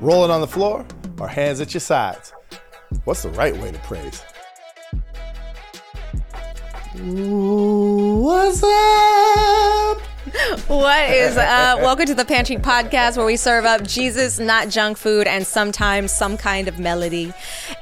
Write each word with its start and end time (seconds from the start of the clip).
rolling 0.00 0.30
on 0.30 0.40
the 0.40 0.46
floor, 0.46 0.84
or 1.18 1.28
hands 1.28 1.60
at 1.60 1.74
your 1.74 1.80
sides? 1.80 2.32
What's 3.04 3.22
the 3.22 3.30
right 3.30 3.56
way 3.56 3.72
to 3.72 3.78
praise? 3.80 4.22
What's 6.94 8.62
up? 8.62 10.00
What 10.68 11.10
is 11.10 11.36
up? 11.36 11.80
Welcome 11.80 12.06
to 12.06 12.14
the 12.14 12.24
Pantry 12.24 12.56
Podcast, 12.56 13.16
where 13.16 13.26
we 13.26 13.36
serve 13.36 13.64
up 13.64 13.82
Jesus, 13.82 14.38
not 14.38 14.68
junk 14.68 14.98
food, 14.98 15.26
and 15.26 15.46
sometimes 15.46 16.12
some 16.12 16.36
kind 16.36 16.68
of 16.68 16.78
melody. 16.78 17.32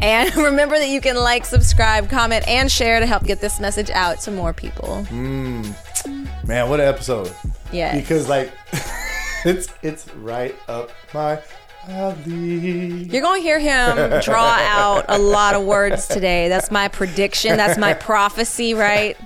And 0.01 0.35
remember 0.37 0.79
that 0.79 0.89
you 0.89 1.01
can 1.01 1.17
like, 1.17 1.45
subscribe, 1.45 2.09
comment, 2.09 2.46
and 2.48 2.71
share 2.71 3.01
to 3.01 3.07
help 3.07 3.25
get 3.25 3.41
this 3.41 3.61
message 3.61 3.91
out 3.91 4.21
to 4.21 4.30
more 4.30 4.53
people. 4.53 5.05
Man, 5.11 6.69
what 6.69 6.80
an 6.80 6.89
episode. 6.89 7.35
Yeah, 7.73 7.96
Because 7.98 8.29
like 8.29 8.53
it's 9.45 9.69
it's 9.83 10.09
right 10.14 10.55
up 10.69 10.91
my 11.12 11.41
You're 11.89 13.23
going 13.23 13.41
to 13.41 13.46
hear 13.46 13.59
him 13.61 14.20
draw 14.23 14.56
out 14.61 15.05
a 15.09 15.19
lot 15.19 15.55
of 15.55 15.65
words 15.65 16.09
today. 16.09 16.48
That's 16.48 16.70
my 16.70 16.88
prediction. 16.88 17.56
That's 17.56 17.78
my 17.78 17.95
prophecy, 17.95 18.74
right? 18.74 19.16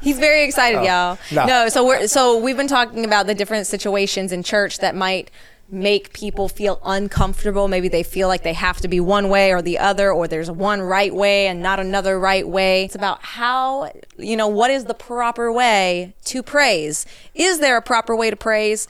He's 0.00 0.18
very 0.18 0.44
excited, 0.44 0.78
oh, 0.78 0.82
y'all. 0.82 1.18
no. 1.32 1.46
No, 1.46 1.68
so 1.68 1.86
we're 1.86 2.06
so 2.06 2.38
we've 2.38 2.56
been 2.56 2.68
talking 2.68 3.04
about 3.04 3.26
the 3.26 3.34
different 3.34 3.66
situations 3.66 4.32
in 4.32 4.42
church 4.42 4.78
that 4.78 4.94
might 4.94 5.30
make 5.70 6.12
people 6.12 6.48
feel 6.48 6.80
uncomfortable. 6.84 7.66
Maybe 7.66 7.88
they 7.88 8.02
feel 8.02 8.28
like 8.28 8.42
they 8.42 8.52
have 8.52 8.80
to 8.82 8.88
be 8.88 9.00
one 9.00 9.28
way 9.28 9.52
or 9.52 9.62
the 9.62 9.78
other, 9.78 10.12
or 10.12 10.28
there's 10.28 10.50
one 10.50 10.82
right 10.82 11.14
way 11.14 11.46
and 11.46 11.62
not 11.62 11.80
another 11.80 12.18
right 12.18 12.46
way. 12.46 12.84
It's 12.84 12.94
about 12.94 13.22
how, 13.22 13.90
you 14.18 14.36
know, 14.36 14.48
what 14.48 14.70
is 14.70 14.84
the 14.84 14.94
proper 14.94 15.50
way 15.50 16.14
to 16.26 16.42
praise? 16.42 17.06
Is 17.34 17.60
there 17.60 17.76
a 17.76 17.82
proper 17.82 18.14
way 18.14 18.28
to 18.28 18.36
praise? 18.36 18.86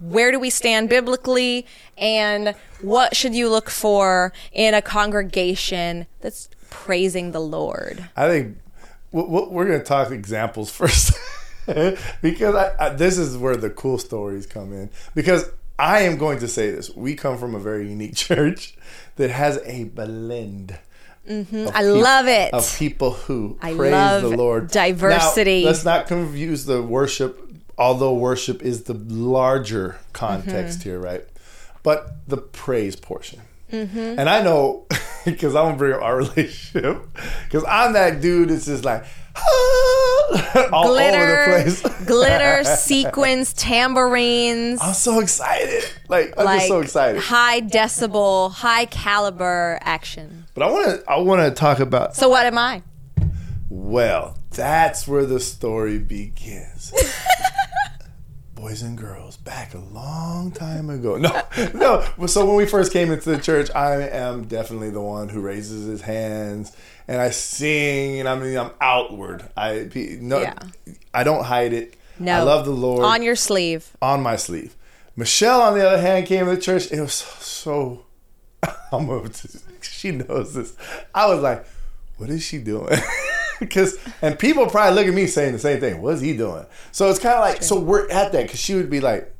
Where 0.00 0.30
do 0.30 0.38
we 0.38 0.50
stand 0.50 0.88
biblically 0.88 1.66
and 1.96 2.54
what 2.80 3.16
should 3.16 3.34
you 3.34 3.48
look 3.48 3.70
for 3.70 4.32
in 4.52 4.74
a 4.74 4.82
congregation 4.82 6.06
that's 6.20 6.48
praising 6.70 7.32
the 7.32 7.40
lord 7.40 8.08
I 8.16 8.28
think 8.28 8.58
we're 9.12 9.66
going 9.66 9.78
to 9.78 9.84
talk 9.84 10.10
examples 10.10 10.70
first 10.76 11.16
because 12.20 12.54
I, 12.54 12.74
I, 12.78 12.88
this 12.90 13.18
is 13.18 13.36
where 13.36 13.56
the 13.56 13.70
cool 13.70 13.98
stories 13.98 14.46
come 14.46 14.72
in. 14.72 14.90
Because 15.14 15.50
I 15.78 16.00
am 16.00 16.18
going 16.18 16.38
to 16.40 16.48
say 16.48 16.70
this: 16.70 16.90
we 16.90 17.14
come 17.14 17.38
from 17.38 17.54
a 17.54 17.58
very 17.58 17.88
unique 17.88 18.14
church 18.16 18.74
that 19.16 19.30
has 19.30 19.58
a 19.64 19.84
blend. 19.84 20.78
Mm-hmm. 21.28 21.68
I 21.74 21.80
love 21.80 22.26
it. 22.26 22.52
of 22.52 22.76
people 22.78 23.12
who 23.12 23.58
I 23.62 23.74
praise 23.74 24.22
the 24.22 24.36
Lord. 24.36 24.70
diversity. 24.70 25.62
Now, 25.62 25.68
let's 25.68 25.84
not 25.84 26.06
confuse 26.06 26.66
the 26.66 26.82
worship, 26.82 27.53
although 27.78 28.14
worship 28.14 28.62
is 28.62 28.84
the 28.84 28.94
larger 28.94 29.98
context 30.12 30.80
Mm-hmm. 30.80 30.88
here, 30.90 30.98
right? 31.00 31.24
But 31.82 32.16
the 32.28 32.36
praise 32.38 32.96
portion. 32.96 33.40
Mm-hmm. 33.72 34.18
And 34.18 34.28
I 34.30 34.42
know 34.42 34.86
because 35.24 35.54
I'm 35.54 35.64
gonna 35.66 35.76
bring 35.76 35.94
up 35.94 36.02
our 36.02 36.16
relationship 36.24 37.02
because 37.44 37.64
I'm 37.68 37.92
that 37.94 38.20
dude 38.20 38.50
that's 38.50 38.66
just 38.66 38.84
like 38.84 39.04
all 40.72 40.86
glitter 40.88 41.18
over 41.56 41.64
the 41.64 41.80
place. 41.80 42.06
glitter 42.06 42.62
sequins 42.64 43.52
tambourines 43.54 44.78
I'm 44.80 44.94
so 44.94 45.18
excited. 45.20 45.84
Like 46.08 46.34
I'm 46.38 46.44
like 46.44 46.58
just 46.60 46.68
so 46.68 46.80
excited. 46.80 47.20
high 47.20 47.60
decibel 47.60 48.52
high 48.52 48.84
caliber 48.86 49.78
action 49.82 50.44
But 50.54 50.62
I 50.64 50.70
want 50.70 50.86
to 50.86 51.10
I 51.10 51.18
want 51.18 51.40
to 51.42 51.50
talk 51.50 51.80
about 51.80 52.14
so 52.14 52.28
what 52.28 52.46
am 52.46 52.58
i 52.58 52.82
well, 53.70 54.38
that's 54.50 55.08
where 55.08 55.26
the 55.26 55.40
story 55.40 55.98
begins. 55.98 56.92
Boys 58.64 58.80
and 58.80 58.96
girls, 58.96 59.36
back 59.36 59.74
a 59.74 59.78
long 59.78 60.50
time 60.50 60.88
ago. 60.88 61.18
No, 61.18 61.42
no. 61.74 62.26
So 62.26 62.46
when 62.46 62.56
we 62.56 62.64
first 62.64 62.94
came 62.94 63.12
into 63.12 63.28
the 63.28 63.36
church, 63.36 63.68
I 63.74 64.08
am 64.08 64.46
definitely 64.46 64.88
the 64.88 65.02
one 65.02 65.28
who 65.28 65.42
raises 65.42 65.86
his 65.86 66.00
hands 66.00 66.74
and 67.06 67.20
I 67.20 67.28
sing, 67.28 68.20
and 68.20 68.26
I 68.26 68.38
mean 68.38 68.56
I'm 68.56 68.70
outward. 68.80 69.44
I 69.54 69.90
no, 70.18 70.40
Yeah. 70.40 70.54
I 71.12 71.24
don't 71.24 71.44
hide 71.44 71.74
it. 71.74 71.94
no 72.18 72.32
I 72.32 72.40
love 72.40 72.64
the 72.64 72.70
Lord 72.70 73.04
on 73.04 73.22
your 73.22 73.36
sleeve 73.36 73.94
on 74.00 74.22
my 74.22 74.36
sleeve. 74.36 74.74
Michelle, 75.14 75.60
on 75.60 75.74
the 75.74 75.86
other 75.86 76.00
hand, 76.00 76.24
came 76.24 76.46
to 76.46 76.56
the 76.56 76.60
church. 76.60 76.90
It 76.90 77.02
was 77.02 77.12
so. 77.12 78.06
I'm 78.90 79.06
gonna, 79.08 79.28
she 79.82 80.10
knows 80.10 80.54
this. 80.54 80.74
I 81.14 81.26
was 81.26 81.42
like, 81.42 81.66
"What 82.16 82.30
is 82.30 82.42
she 82.42 82.56
doing?" 82.56 82.88
Because 83.60 83.98
and 84.20 84.38
people 84.38 84.66
probably 84.66 84.94
look 84.94 85.06
at 85.06 85.14
me 85.14 85.26
saying 85.26 85.52
the 85.52 85.58
same 85.58 85.80
thing. 85.80 86.02
What's 86.02 86.20
he 86.20 86.36
doing? 86.36 86.66
So 86.92 87.08
it's 87.08 87.18
kind 87.18 87.34
of 87.34 87.40
like 87.40 87.62
so 87.62 87.78
we're 87.78 88.10
at 88.10 88.32
that 88.32 88.42
because 88.42 88.60
she 88.60 88.74
would 88.74 88.90
be 88.90 89.00
like, 89.00 89.32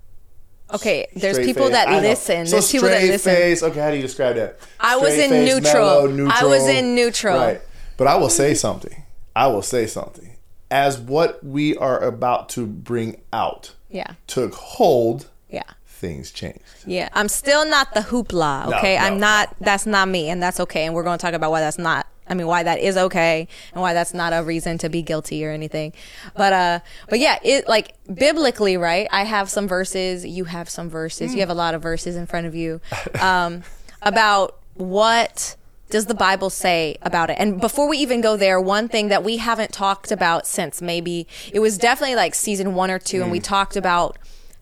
okay 0.72 1.06
there's 1.14 1.36
straight 1.36 1.47
people 1.47 1.64
face. 1.64 1.72
that 1.72 1.88
I 1.88 1.97
know. 1.97 2.08
listen 2.08 2.47
So 2.47 2.52
there's 2.52 2.72
people 2.72 2.88
that 2.88 2.98
straight 2.98 3.10
listen 3.10 3.34
face. 3.34 3.62
Okay, 3.62 3.80
how 3.80 3.91
do 3.91 3.97
you 3.97 4.02
describe 4.02 4.36
that? 4.36 4.58
I 4.80 4.97
was 4.97 5.12
Straight 5.12 5.25
in 5.25 5.30
face, 5.30 5.54
neutral. 5.54 6.08
mellow, 6.08 6.30
I 6.30 6.44
was 6.44 6.66
in 6.69 6.94
neutral. 6.94 7.38
Right. 7.38 7.60
But 7.97 8.06
I 8.06 8.16
will 8.16 8.30
say 8.30 8.54
something. 8.54 9.04
I 9.36 9.47
will 9.48 9.62
say 9.62 9.86
something. 9.86 10.36
As 10.70 10.98
what 10.98 11.44
we 11.44 11.76
are 11.76 12.00
about 12.00 12.48
to 12.50 12.66
bring 12.66 13.20
out 13.32 13.75
yeah 13.91 14.14
took 14.26 14.54
hold, 14.54 15.28
yeah 15.48 15.62
things 15.86 16.31
changed. 16.31 16.62
Yeah, 16.86 17.08
I'm 17.12 17.28
still 17.28 17.66
not 17.66 17.94
the 17.94 18.00
hoopla. 18.00 18.75
Okay, 18.75 18.96
no, 18.96 19.02
I'm 19.02 19.19
not. 19.19 19.54
That's 19.60 19.86
not 19.86 20.08
me, 20.08 20.28
and 20.28 20.42
that's 20.42 20.60
okay. 20.60 20.84
And 20.84 20.94
we're 20.94 21.02
going 21.02 21.19
to 21.19 21.22
talk 21.22 21.34
about 21.34 21.50
why 21.50 21.60
that's 21.60 21.78
not. 21.78 22.06
I 22.27 22.35
mean, 22.35 22.47
why 22.47 22.62
that 22.62 22.79
is 22.79 22.97
okay, 22.97 23.49
and 23.73 23.83
why 23.83 23.93
that's 23.93 24.15
not 24.15 24.33
a 24.33 24.43
reason 24.43 24.79
to 24.79 24.89
be 24.89 25.03
guilty 25.03 25.45
or 25.45 25.51
anything. 25.51 25.93
But 26.35 26.53
uh, 26.53 26.81
but 27.09 27.19
yeah, 27.19 27.39
it 27.43 27.69
like 27.69 27.95
biblically, 28.12 28.77
right? 28.77 29.07
I 29.11 29.25
have 29.25 29.51
some 29.51 29.69
verses. 29.69 30.25
You 30.25 30.45
have 30.45 30.69
some 30.69 30.89
verses. 30.89 31.35
You 31.35 31.41
have 31.41 31.51
a 31.51 31.55
lot 31.55 31.75
of 31.75 31.83
verses 31.83 32.17
in 32.17 32.27
front 32.27 32.47
of 32.47 32.55
you, 32.55 32.81
um, 33.21 33.62
about 34.03 34.59
what 34.75 35.57
does 35.91 36.07
the 36.07 36.15
Bible 36.15 36.51
say 36.51 36.97
about 37.03 37.31
it? 37.31 37.37
And 37.39 37.61
before 37.61 37.89
we 37.89 37.99
even 37.99 38.21
go 38.21 38.37
there, 38.37 38.61
one 38.61 38.89
thing 38.89 39.09
that 39.09 39.23
we 39.23 39.37
haven't 39.37 39.73
talked 39.73 40.11
about 40.11 40.47
since 40.47 40.81
maybe 40.81 41.29
it 41.53 41.61
was 41.61 41.79
definitely 41.79 42.17
like 42.17 42.35
season 42.35 42.75
one 42.75 42.91
or 42.91 42.99
two, 42.99 43.23
and 43.23 43.31
we 43.31 43.39
talked 43.39 43.77
about 43.77 44.19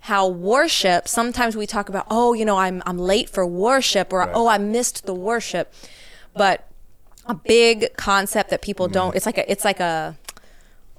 how 0.06 0.26
worship 0.26 1.06
sometimes 1.06 1.56
we 1.56 1.64
talk 1.64 1.88
about 1.88 2.04
oh 2.10 2.32
you 2.32 2.44
know 2.44 2.56
i'm 2.56 2.82
i'm 2.86 2.98
late 2.98 3.30
for 3.30 3.46
worship 3.46 4.12
or 4.12 4.28
oh 4.34 4.48
i 4.48 4.58
missed 4.58 5.06
the 5.06 5.14
worship 5.14 5.72
but 6.34 6.68
a 7.26 7.34
big 7.34 7.96
concept 7.96 8.50
that 8.50 8.62
people 8.62 8.88
don't 8.88 9.14
it's 9.14 9.26
like 9.26 9.38
a 9.38 9.50
it's 9.50 9.64
like 9.64 9.80
a 9.80 10.16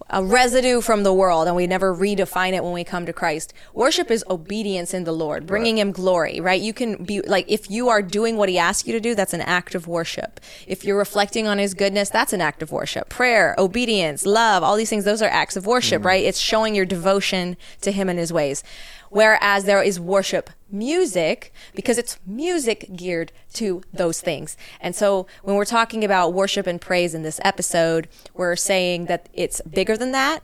a 0.09 0.23
residue 0.23 0.81
from 0.81 1.03
the 1.03 1.13
world 1.13 1.47
and 1.47 1.55
we 1.55 1.67
never 1.67 1.95
redefine 1.95 2.53
it 2.53 2.63
when 2.63 2.73
we 2.73 2.83
come 2.83 3.05
to 3.05 3.13
Christ. 3.13 3.53
Worship 3.73 4.11
is 4.11 4.23
obedience 4.29 4.93
in 4.93 5.05
the 5.05 5.11
Lord, 5.11 5.45
bringing 5.45 5.77
him 5.77 5.91
glory, 5.91 6.39
right? 6.39 6.61
You 6.61 6.73
can 6.73 7.03
be 7.03 7.21
like 7.21 7.45
if 7.47 7.69
you 7.69 7.89
are 7.89 8.01
doing 8.01 8.37
what 8.37 8.49
he 8.49 8.57
asks 8.57 8.87
you 8.87 8.93
to 8.93 8.99
do, 8.99 9.15
that's 9.15 9.33
an 9.33 9.41
act 9.41 9.75
of 9.75 9.87
worship. 9.87 10.39
If 10.67 10.83
you're 10.83 10.97
reflecting 10.97 11.47
on 11.47 11.57
his 11.57 11.73
goodness, 11.73 12.09
that's 12.09 12.33
an 12.33 12.41
act 12.41 12.61
of 12.61 12.71
worship. 12.71 13.09
Prayer, 13.09 13.55
obedience, 13.57 14.25
love, 14.25 14.63
all 14.63 14.75
these 14.75 14.89
things 14.89 15.05
those 15.05 15.21
are 15.21 15.29
acts 15.29 15.55
of 15.55 15.65
worship, 15.65 16.01
mm. 16.01 16.05
right? 16.05 16.23
It's 16.23 16.39
showing 16.39 16.75
your 16.75 16.85
devotion 16.85 17.57
to 17.81 17.91
him 17.91 18.09
and 18.09 18.19
his 18.19 18.33
ways. 18.33 18.63
Whereas 19.13 19.65
there 19.65 19.81
is 19.81 19.99
worship 19.99 20.49
music 20.71 21.53
because 21.75 21.97
it's 21.97 22.17
music 22.25 22.89
geared 22.95 23.31
to 23.53 23.83
those 23.93 24.21
things. 24.21 24.57
And 24.81 24.95
so 24.95 25.27
when 25.43 25.55
we're 25.55 25.65
talking 25.65 26.03
about 26.03 26.33
worship 26.33 26.65
and 26.65 26.81
praise 26.81 27.13
in 27.13 27.21
this 27.21 27.39
episode, 27.43 28.07
we're 28.33 28.55
saying 28.55 29.05
that 29.05 29.29
it's 29.33 29.61
bigger 29.61 29.95
than 29.95 30.11
that, 30.13 30.43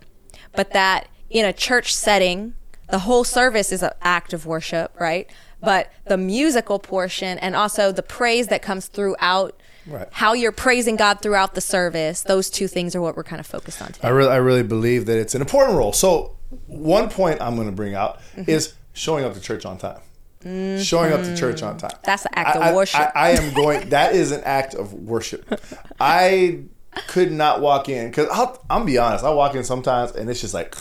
but 0.56 0.72
that 0.72 1.08
in 1.30 1.46
a 1.46 1.54
church 1.54 1.96
setting, 1.96 2.54
the 2.90 3.00
whole 3.00 3.24
service 3.24 3.72
is 3.72 3.82
an 3.84 3.92
act 4.02 4.34
of 4.34 4.46
worship, 4.46 4.94
right? 5.00 5.30
But 5.62 5.92
the 6.06 6.18
musical 6.18 6.80
portion 6.80 7.38
and 7.40 7.56
also 7.56 7.92
the 7.92 8.04
praise 8.04 8.48
that 8.48 8.62
comes 8.62 8.88
throughout 8.88 9.60
Right. 9.88 10.08
how 10.12 10.34
you're 10.34 10.52
praising 10.52 10.98
God 10.98 11.20
throughout 11.22 11.56
the 11.56 11.62
service, 11.62 12.22
those 12.22 12.52
two 12.52 12.68
things 12.68 12.96
are 12.96 13.02
what 13.02 13.16
we're 13.18 13.24
kind 13.24 13.40
of 13.40 13.48
focused 13.48 13.82
on 13.82 13.88
today. 13.94 14.08
I 14.08 14.12
really, 14.12 14.30
I 14.30 14.36
really 14.36 14.62
believe 14.62 15.08
that 15.08 15.18
it's 15.18 15.34
an 15.34 15.42
important 15.42 15.78
role. 15.80 15.94
So, 15.94 16.36
one 16.68 17.10
point 17.10 17.42
I'm 17.42 17.56
going 17.56 17.68
to 17.68 17.76
bring 17.76 17.96
out 17.96 18.20
Mm-hmm. 18.36 18.50
is 18.50 18.74
showing 18.94 19.24
up 19.26 19.34
to 19.34 19.40
church 19.42 19.66
on 19.66 19.78
time. 19.78 20.00
Showing 20.42 21.12
up 21.12 21.22
to 21.24 21.36
church 21.36 21.62
on 21.64 21.78
time. 21.78 21.92
That's 22.04 22.26
an 22.26 22.32
act 22.36 22.56
of 22.56 22.62
I- 22.62 22.70
I- 22.70 22.74
worship. 22.76 23.00
I, 23.02 23.12
I 23.16 23.30
am 23.32 23.54
going. 23.54 23.90
That 23.90 24.16
is 24.16 24.32
an 24.32 24.42
act 24.46 24.74
of 24.74 24.94
worship. 24.94 25.60
I 26.00 26.62
could 27.08 27.32
not 27.32 27.62
walk 27.62 27.90
in 27.90 28.10
because 28.10 28.28
I'll, 28.32 28.62
I'm 28.70 28.86
be 28.86 28.98
honest. 28.98 29.24
I 29.24 29.30
walk 29.32 29.54
in 29.56 29.64
sometimes 29.64 30.12
and 30.12 30.30
it's 30.30 30.40
just 30.42 30.54
like, 30.54 30.76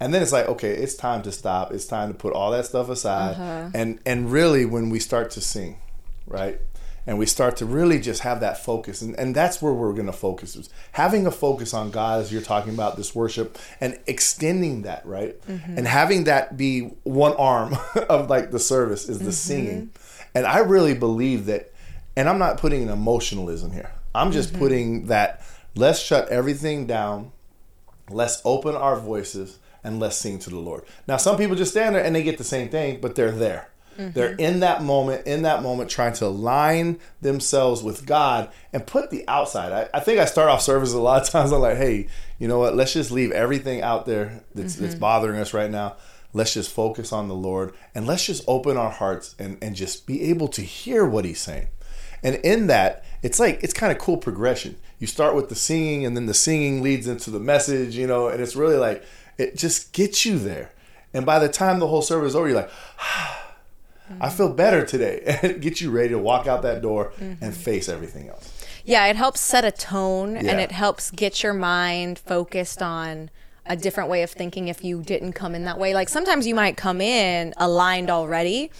and 0.00 0.12
then 0.14 0.22
it's 0.22 0.32
like, 0.32 0.48
okay, 0.48 0.70
it's 0.70 0.94
time 0.94 1.22
to 1.22 1.32
stop. 1.32 1.72
It's 1.72 1.86
time 1.86 2.12
to 2.12 2.14
put 2.18 2.32
all 2.32 2.50
that 2.52 2.64
stuff 2.66 2.88
aside. 2.88 3.32
Uh-huh. 3.34 3.70
And 3.74 3.98
and 4.06 4.30
really, 4.32 4.64
when 4.64 4.90
we 4.90 4.98
start 5.00 5.30
to 5.32 5.40
sing, 5.40 5.78
right, 6.26 6.60
and 7.06 7.18
we 7.18 7.26
start 7.26 7.56
to 7.58 7.66
really 7.66 7.98
just 8.00 8.22
have 8.22 8.40
that 8.40 8.64
focus, 8.64 9.02
and, 9.02 9.18
and 9.18 9.34
that's 9.34 9.60
where 9.60 9.72
we're 9.72 9.92
going 9.92 10.06
to 10.06 10.12
focus 10.12 10.54
is 10.56 10.68
having 10.92 11.26
a 11.26 11.30
focus 11.30 11.74
on 11.74 11.90
God 11.90 12.20
as 12.20 12.32
you're 12.32 12.42
talking 12.42 12.72
about 12.74 12.96
this 12.96 13.14
worship 13.14 13.58
and 13.80 13.98
extending 14.06 14.82
that, 14.82 15.04
right, 15.06 15.40
Mm-hmm. 15.48 15.78
and 15.78 15.86
having 15.88 16.24
that 16.24 16.56
be 16.56 16.92
one 17.04 17.32
arm 17.34 17.76
of 18.08 18.30
like 18.30 18.50
the 18.50 18.58
service 18.60 19.08
is 19.08 19.18
the 19.18 19.24
Mm-hmm. 19.24 19.30
singing, 19.32 19.90
and 20.34 20.46
I 20.46 20.58
really 20.58 20.94
believe 20.94 21.46
that, 21.46 21.72
and 22.16 22.28
I'm 22.28 22.38
not 22.38 22.58
putting 22.58 22.82
an 22.82 22.88
emotionalism 22.90 23.72
here. 23.72 23.90
I'm 24.14 24.30
just 24.32 24.50
Mm-hmm. 24.50 24.58
putting 24.58 25.06
that. 25.06 25.42
Let's 25.74 25.98
shut 26.00 26.28
everything 26.28 26.86
down 26.86 27.32
let's 28.10 28.42
open 28.44 28.74
our 28.74 28.96
voices 28.98 29.58
and 29.84 29.98
let's 29.98 30.16
sing 30.16 30.38
to 30.40 30.50
the 30.50 30.58
Lord. 30.58 30.84
Now, 31.08 31.16
some 31.16 31.36
people 31.38 31.56
just 31.56 31.70
stand 31.70 31.94
there 31.94 32.04
and 32.04 32.14
they 32.14 32.22
get 32.22 32.36
the 32.36 32.44
same 32.44 32.68
thing, 32.68 33.00
but 33.00 33.14
they're 33.14 33.30
there. 33.30 33.68
They're 34.10 34.30
mm-hmm. 34.30 34.40
in 34.40 34.60
that 34.60 34.82
moment, 34.82 35.26
in 35.26 35.42
that 35.42 35.62
moment, 35.62 35.90
trying 35.90 36.12
to 36.14 36.26
align 36.26 36.98
themselves 37.20 37.82
with 37.82 38.06
God 38.06 38.50
and 38.72 38.86
put 38.86 39.10
the 39.10 39.26
outside. 39.28 39.72
I, 39.72 39.98
I 39.98 40.00
think 40.00 40.18
I 40.18 40.24
start 40.24 40.48
off 40.48 40.62
services 40.62 40.94
a 40.94 41.00
lot 41.00 41.22
of 41.22 41.28
times. 41.28 41.52
I'm 41.52 41.60
like, 41.60 41.76
hey, 41.76 42.08
you 42.38 42.48
know 42.48 42.58
what? 42.58 42.74
Let's 42.74 42.92
just 42.92 43.10
leave 43.10 43.32
everything 43.32 43.82
out 43.82 44.06
there 44.06 44.42
that's, 44.54 44.76
that's 44.76 44.94
mm-hmm. 44.94 45.00
bothering 45.00 45.38
us 45.38 45.54
right 45.54 45.70
now. 45.70 45.96
Let's 46.34 46.54
just 46.54 46.70
focus 46.70 47.12
on 47.12 47.28
the 47.28 47.34
Lord 47.34 47.74
and 47.94 48.06
let's 48.06 48.24
just 48.24 48.42
open 48.48 48.76
our 48.76 48.90
hearts 48.90 49.34
and, 49.38 49.58
and 49.62 49.76
just 49.76 50.06
be 50.06 50.22
able 50.30 50.48
to 50.48 50.62
hear 50.62 51.04
what 51.04 51.24
He's 51.24 51.40
saying. 51.40 51.68
And 52.22 52.36
in 52.36 52.68
that, 52.68 53.04
it's 53.22 53.40
like 53.40 53.62
it's 53.62 53.72
kind 53.72 53.92
of 53.92 53.98
cool 53.98 54.16
progression. 54.16 54.76
You 54.98 55.06
start 55.06 55.34
with 55.34 55.48
the 55.48 55.54
singing, 55.54 56.06
and 56.06 56.16
then 56.16 56.26
the 56.26 56.34
singing 56.34 56.80
leads 56.82 57.08
into 57.08 57.30
the 57.30 57.40
message, 57.40 57.96
you 57.96 58.06
know, 58.06 58.28
and 58.28 58.40
it's 58.40 58.54
really 58.54 58.76
like 58.76 59.04
it 59.38 59.56
just 59.56 59.92
gets 59.92 60.24
you 60.24 60.38
there. 60.38 60.72
And 61.12 61.26
by 61.26 61.38
the 61.38 61.48
time 61.48 61.78
the 61.78 61.88
whole 61.88 62.02
service 62.02 62.30
is 62.30 62.36
over, 62.36 62.48
you're 62.48 62.56
like, 62.56 62.70
ah, 63.00 63.41
I 64.20 64.30
feel 64.30 64.52
better 64.52 64.84
today. 64.84 65.22
And 65.42 65.64
it 65.64 65.80
you 65.80 65.90
ready 65.90 66.10
to 66.10 66.18
walk 66.18 66.46
out 66.46 66.62
that 66.62 66.82
door 66.82 67.12
and 67.18 67.38
mm-hmm. 67.40 67.50
face 67.50 67.88
everything 67.88 68.28
else. 68.28 68.50
Yeah, 68.84 69.06
it 69.06 69.16
helps 69.16 69.40
set 69.40 69.64
a 69.64 69.70
tone 69.70 70.32
Yeah. 70.32 70.50
and 70.50 70.60
it 70.60 70.72
helps 70.72 71.10
get 71.10 71.42
your 71.42 71.54
mind 71.54 72.18
focused 72.18 72.82
on 72.82 73.30
a 73.64 73.76
different 73.76 74.10
way 74.10 74.22
of 74.22 74.30
thinking 74.30 74.68
if 74.68 74.84
you 74.84 75.02
didn't 75.02 75.32
come 75.34 75.54
in 75.54 75.64
that 75.64 75.78
way. 75.78 75.94
Like 75.94 76.08
sometimes 76.08 76.46
you 76.46 76.54
might 76.54 76.76
come 76.76 77.00
in 77.00 77.54
aligned 77.56 78.10
already, 78.10 78.70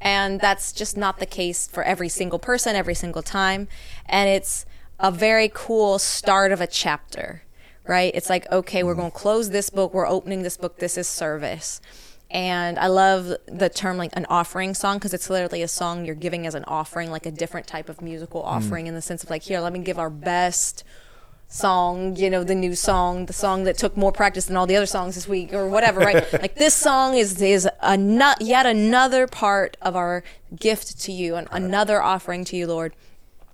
and 0.00 0.40
that's 0.40 0.72
just 0.72 0.96
not 0.96 1.18
the 1.18 1.26
case 1.26 1.66
for 1.66 1.82
every 1.82 2.08
single 2.08 2.38
person 2.38 2.76
every 2.76 2.94
single 2.94 3.22
time. 3.22 3.68
And 4.06 4.28
it's 4.28 4.64
a 5.00 5.10
very 5.10 5.50
cool 5.52 5.98
start 5.98 6.52
of 6.52 6.60
a 6.60 6.66
chapter, 6.66 7.42
right? 7.86 8.12
It's 8.14 8.30
like, 8.30 8.50
okay, 8.50 8.82
we're 8.82 8.92
mm-hmm. 8.92 9.00
going 9.00 9.12
to 9.12 9.18
close 9.18 9.50
this 9.50 9.70
book, 9.70 9.92
we're 9.92 10.06
opening 10.06 10.42
this 10.42 10.56
book, 10.56 10.78
this 10.78 10.96
is 10.96 11.08
service. 11.08 11.80
And 12.30 12.78
I 12.78 12.88
love 12.88 13.32
the 13.46 13.70
term 13.70 13.96
like 13.96 14.10
an 14.14 14.26
offering 14.28 14.74
song 14.74 14.98
because 14.98 15.14
it's 15.14 15.30
literally 15.30 15.62
a 15.62 15.68
song 15.68 16.04
you're 16.04 16.14
giving 16.14 16.46
as 16.46 16.54
an 16.54 16.64
offering, 16.64 17.10
like 17.10 17.24
a 17.24 17.30
different 17.30 17.66
type 17.66 17.88
of 17.88 18.02
musical 18.02 18.42
mm. 18.42 18.46
offering 18.46 18.86
in 18.86 18.94
the 18.94 19.00
sense 19.00 19.24
of 19.24 19.30
like, 19.30 19.42
here, 19.42 19.60
let 19.60 19.72
me 19.72 19.78
give 19.78 19.98
our 19.98 20.10
best 20.10 20.84
song, 21.48 22.14
you 22.16 22.28
know, 22.28 22.44
the 22.44 22.54
new 22.54 22.74
song, 22.74 23.26
the 23.26 23.32
song 23.32 23.64
that 23.64 23.78
took 23.78 23.96
more 23.96 24.12
practice 24.12 24.44
than 24.44 24.56
all 24.56 24.66
the 24.66 24.76
other 24.76 24.86
songs 24.86 25.14
this 25.14 25.26
week 25.26 25.54
or 25.54 25.66
whatever, 25.66 26.00
right? 26.00 26.30
like 26.42 26.56
this 26.56 26.74
song 26.74 27.16
is 27.16 27.40
is 27.40 27.66
a 27.80 27.96
not 27.96 28.42
yet 28.42 28.66
another 28.66 29.26
part 29.26 29.76
of 29.80 29.96
our 29.96 30.22
gift 30.54 31.00
to 31.00 31.12
you, 31.12 31.34
and 31.34 31.48
another 31.50 32.02
offering 32.02 32.44
to 32.44 32.56
you, 32.56 32.66
Lord. 32.66 32.94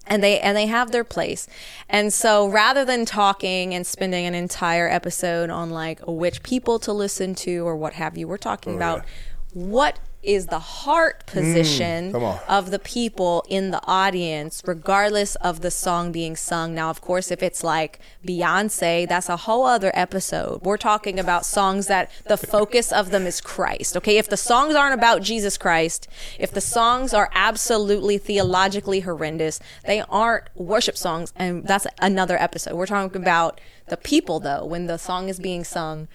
And 0.06 0.22
they 0.22 0.38
and 0.40 0.56
they 0.56 0.66
have 0.66 0.90
their 0.90 1.04
place. 1.04 1.46
And 1.88 2.12
so 2.12 2.46
rather 2.46 2.84
than 2.84 3.04
talking 3.04 3.74
and 3.74 3.86
spending 3.86 4.26
an 4.26 4.34
entire 4.34 4.88
episode 4.88 5.50
on 5.50 5.70
like 5.70 6.00
which 6.06 6.42
people 6.42 6.78
to 6.80 6.92
listen 6.92 7.34
to 7.36 7.66
or 7.66 7.76
what 7.76 7.94
have 7.94 8.18
you, 8.18 8.28
we're 8.28 8.36
talking 8.36 8.74
oh, 8.74 8.76
about 8.76 8.98
yeah. 8.98 9.62
what 9.64 9.98
is 10.24 10.46
the 10.46 10.58
heart 10.58 11.24
mm, 11.26 11.32
position 11.32 12.12
come 12.12 12.24
on. 12.24 12.38
of 12.48 12.70
the 12.70 12.78
people 12.78 13.44
in 13.48 13.70
the 13.70 13.80
audience, 13.86 14.62
regardless 14.66 15.34
of 15.36 15.60
the 15.60 15.70
song 15.70 16.12
being 16.12 16.36
sung. 16.36 16.74
Now, 16.74 16.90
of 16.90 17.00
course, 17.00 17.30
if 17.30 17.42
it's 17.42 17.62
like 17.62 18.00
Beyonce, 18.26 19.08
that's 19.08 19.28
a 19.28 19.36
whole 19.36 19.64
other 19.64 19.92
episode. 19.94 20.62
We're 20.62 20.76
talking 20.76 21.18
about 21.20 21.44
songs 21.44 21.86
that 21.86 22.10
the 22.26 22.36
focus 22.36 22.92
of 22.92 23.10
them 23.10 23.26
is 23.26 23.40
Christ. 23.40 23.96
Okay. 23.96 24.18
If 24.18 24.28
the 24.28 24.36
songs 24.36 24.74
aren't 24.74 24.94
about 24.94 25.22
Jesus 25.22 25.56
Christ, 25.56 26.08
if 26.38 26.52
the 26.52 26.60
songs 26.60 27.12
are 27.12 27.30
absolutely 27.34 28.18
theologically 28.18 29.00
horrendous, 29.00 29.60
they 29.86 30.00
aren't 30.02 30.48
worship 30.54 30.96
songs. 30.96 31.32
And 31.36 31.64
that's 31.64 31.86
another 31.98 32.40
episode. 32.40 32.74
We're 32.74 32.86
talking 32.86 33.20
about 33.20 33.60
the 33.88 33.96
people, 33.96 34.40
though, 34.40 34.64
when 34.64 34.86
the 34.86 34.96
song 34.96 35.28
is 35.28 35.38
being 35.38 35.64
sung 35.64 36.08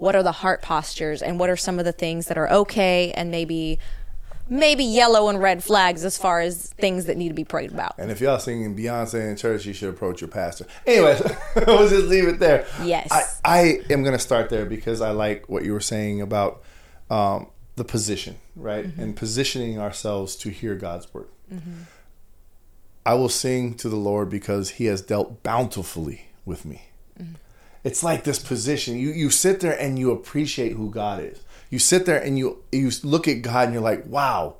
what 0.00 0.16
are 0.16 0.22
the 0.22 0.32
heart 0.32 0.62
postures 0.62 1.20
and 1.20 1.38
what 1.38 1.50
are 1.50 1.56
some 1.56 1.78
of 1.78 1.84
the 1.84 1.92
things 1.92 2.26
that 2.26 2.38
are 2.38 2.50
okay 2.50 3.12
and 3.12 3.30
maybe 3.30 3.78
maybe 4.48 4.82
yellow 4.82 5.28
and 5.28 5.40
red 5.40 5.62
flags 5.62 6.04
as 6.04 6.18
far 6.18 6.40
as 6.40 6.72
things 6.72 7.04
that 7.04 7.16
need 7.16 7.28
to 7.28 7.34
be 7.34 7.44
prayed 7.44 7.70
about. 7.70 7.94
And 7.98 8.10
if 8.10 8.20
y'all 8.20 8.38
singing 8.38 8.74
Beyonce 8.74 9.30
in 9.30 9.36
church, 9.36 9.64
you 9.64 9.72
should 9.72 9.90
approach 9.90 10.20
your 10.20 10.28
pastor. 10.28 10.66
Anyways, 10.86 11.22
we'll 11.66 11.88
just 11.88 12.06
leave 12.06 12.26
it 12.26 12.40
there. 12.40 12.66
Yes. 12.82 13.08
I, 13.12 13.22
I 13.44 13.80
am 13.90 14.02
going 14.02 14.14
to 14.14 14.18
start 14.18 14.50
there 14.50 14.66
because 14.66 15.00
I 15.00 15.10
like 15.10 15.48
what 15.48 15.64
you 15.64 15.72
were 15.72 15.80
saying 15.80 16.20
about 16.20 16.62
um, 17.10 17.48
the 17.76 17.84
position, 17.84 18.36
right? 18.56 18.86
Mm-hmm. 18.86 19.00
And 19.00 19.16
positioning 19.16 19.78
ourselves 19.78 20.34
to 20.36 20.50
hear 20.50 20.74
God's 20.74 21.12
word. 21.14 21.28
Mm-hmm. 21.52 21.82
I 23.06 23.14
will 23.14 23.28
sing 23.28 23.74
to 23.74 23.88
the 23.88 23.96
Lord 23.96 24.30
because 24.30 24.70
he 24.70 24.86
has 24.86 25.00
dealt 25.00 25.44
bountifully 25.44 26.26
with 26.44 26.64
me. 26.64 26.86
Mm-hmm. 27.20 27.34
It's 27.84 28.02
like 28.02 28.24
this 28.24 28.38
position. 28.38 28.98
You 28.98 29.10
you 29.10 29.30
sit 29.30 29.60
there 29.60 29.78
and 29.78 29.98
you 29.98 30.10
appreciate 30.10 30.72
who 30.72 30.90
God 30.90 31.22
is. 31.22 31.42
You 31.70 31.78
sit 31.78 32.06
there 32.06 32.20
and 32.20 32.38
you 32.38 32.62
you 32.72 32.90
look 33.02 33.28
at 33.28 33.42
God 33.42 33.64
and 33.64 33.72
you're 33.74 33.82
like, 33.82 34.06
"Wow, 34.06 34.56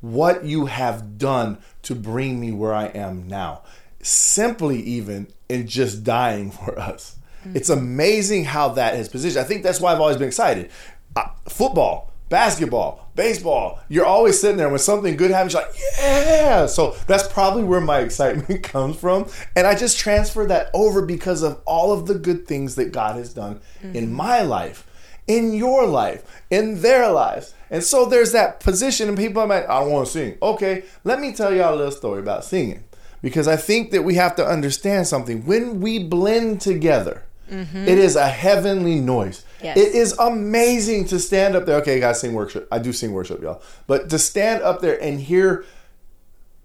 what 0.00 0.44
you 0.44 0.66
have 0.66 1.18
done 1.18 1.58
to 1.82 1.94
bring 1.94 2.38
me 2.38 2.52
where 2.52 2.74
I 2.74 2.86
am 2.86 3.26
now." 3.26 3.62
Simply 4.02 4.80
even 4.80 5.28
in 5.48 5.66
just 5.66 6.04
dying 6.04 6.50
for 6.50 6.78
us. 6.78 7.16
It's 7.54 7.70
amazing 7.70 8.44
how 8.44 8.70
that 8.70 8.94
has 8.94 9.08
positioned. 9.08 9.42
I 9.42 9.48
think 9.48 9.62
that's 9.62 9.80
why 9.80 9.92
I've 9.92 10.00
always 10.00 10.18
been 10.18 10.28
excited. 10.28 10.70
Uh, 11.16 11.24
football, 11.48 12.09
basketball, 12.30 13.10
baseball. 13.14 13.80
You're 13.88 14.06
always 14.06 14.40
sitting 14.40 14.56
there 14.56 14.70
when 14.70 14.78
something 14.78 15.16
good 15.16 15.30
happens. 15.30 15.52
You're 15.52 15.62
like, 15.62 15.74
yeah. 15.98 16.64
So 16.64 16.96
that's 17.06 17.28
probably 17.28 17.64
where 17.64 17.82
my 17.82 17.98
excitement 17.98 18.62
comes 18.62 18.96
from, 18.96 19.28
and 19.54 19.66
I 19.66 19.74
just 19.74 19.98
transfer 19.98 20.46
that 20.46 20.70
over 20.72 21.04
because 21.04 21.42
of 21.42 21.60
all 21.66 21.92
of 21.92 22.06
the 22.06 22.14
good 22.14 22.46
things 22.46 22.76
that 22.76 22.92
God 22.92 23.16
has 23.16 23.34
done 23.34 23.60
in 23.82 24.06
mm-hmm. 24.06 24.12
my 24.14 24.40
life, 24.40 24.86
in 25.26 25.52
your 25.52 25.86
life, 25.86 26.42
in 26.48 26.80
their 26.80 27.10
lives. 27.10 27.52
And 27.68 27.84
so 27.84 28.06
there's 28.06 28.32
that 28.32 28.60
position, 28.60 29.08
and 29.08 29.18
people 29.18 29.42
are 29.42 29.46
like, 29.46 29.68
I 29.68 29.80
don't 29.80 29.92
want 29.92 30.06
to 30.06 30.12
sing. 30.12 30.38
Okay, 30.40 30.84
let 31.04 31.20
me 31.20 31.34
tell 31.34 31.54
y'all 31.54 31.74
a 31.74 31.76
little 31.76 31.92
story 31.92 32.20
about 32.20 32.44
singing, 32.44 32.84
because 33.20 33.46
I 33.46 33.56
think 33.56 33.90
that 33.90 34.02
we 34.02 34.14
have 34.14 34.34
to 34.36 34.46
understand 34.46 35.06
something. 35.06 35.44
When 35.44 35.80
we 35.80 36.02
blend 36.02 36.60
together, 36.60 37.24
mm-hmm. 37.50 37.88
it 37.88 37.98
is 37.98 38.16
a 38.16 38.28
heavenly 38.28 39.00
noise. 39.00 39.44
It 39.76 39.94
is 39.94 40.12
amazing 40.18 41.06
to 41.06 41.18
stand 41.18 41.56
up 41.56 41.66
there. 41.66 41.76
Okay, 41.76 42.00
guys, 42.00 42.20
sing 42.20 42.32
worship. 42.34 42.66
I 42.72 42.78
do 42.78 42.92
sing 42.92 43.12
worship, 43.12 43.42
y'all. 43.42 43.62
But 43.86 44.10
to 44.10 44.18
stand 44.18 44.62
up 44.62 44.80
there 44.80 45.00
and 45.02 45.20
hear 45.20 45.64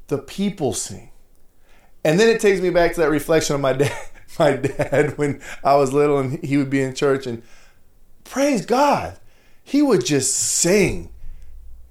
the 0.07 0.17
people 0.17 0.73
sing. 0.73 1.11
And 2.03 2.19
then 2.19 2.29
it 2.29 2.39
takes 2.39 2.61
me 2.61 2.69
back 2.69 2.93
to 2.93 3.01
that 3.01 3.09
reflection 3.09 3.55
of 3.55 3.61
my 3.61 3.73
dad, 3.83 3.97
my 4.39 4.55
dad 4.55 5.17
when 5.17 5.41
I 5.63 5.75
was 5.75 5.93
little 5.93 6.19
and 6.19 6.43
he 6.43 6.57
would 6.57 6.69
be 6.69 6.81
in 6.81 6.93
church 6.93 7.25
and 7.25 7.41
praise 8.23 8.65
God. 8.65 9.19
He 9.63 9.81
would 9.81 10.05
just 10.05 10.35
sing. 10.35 11.09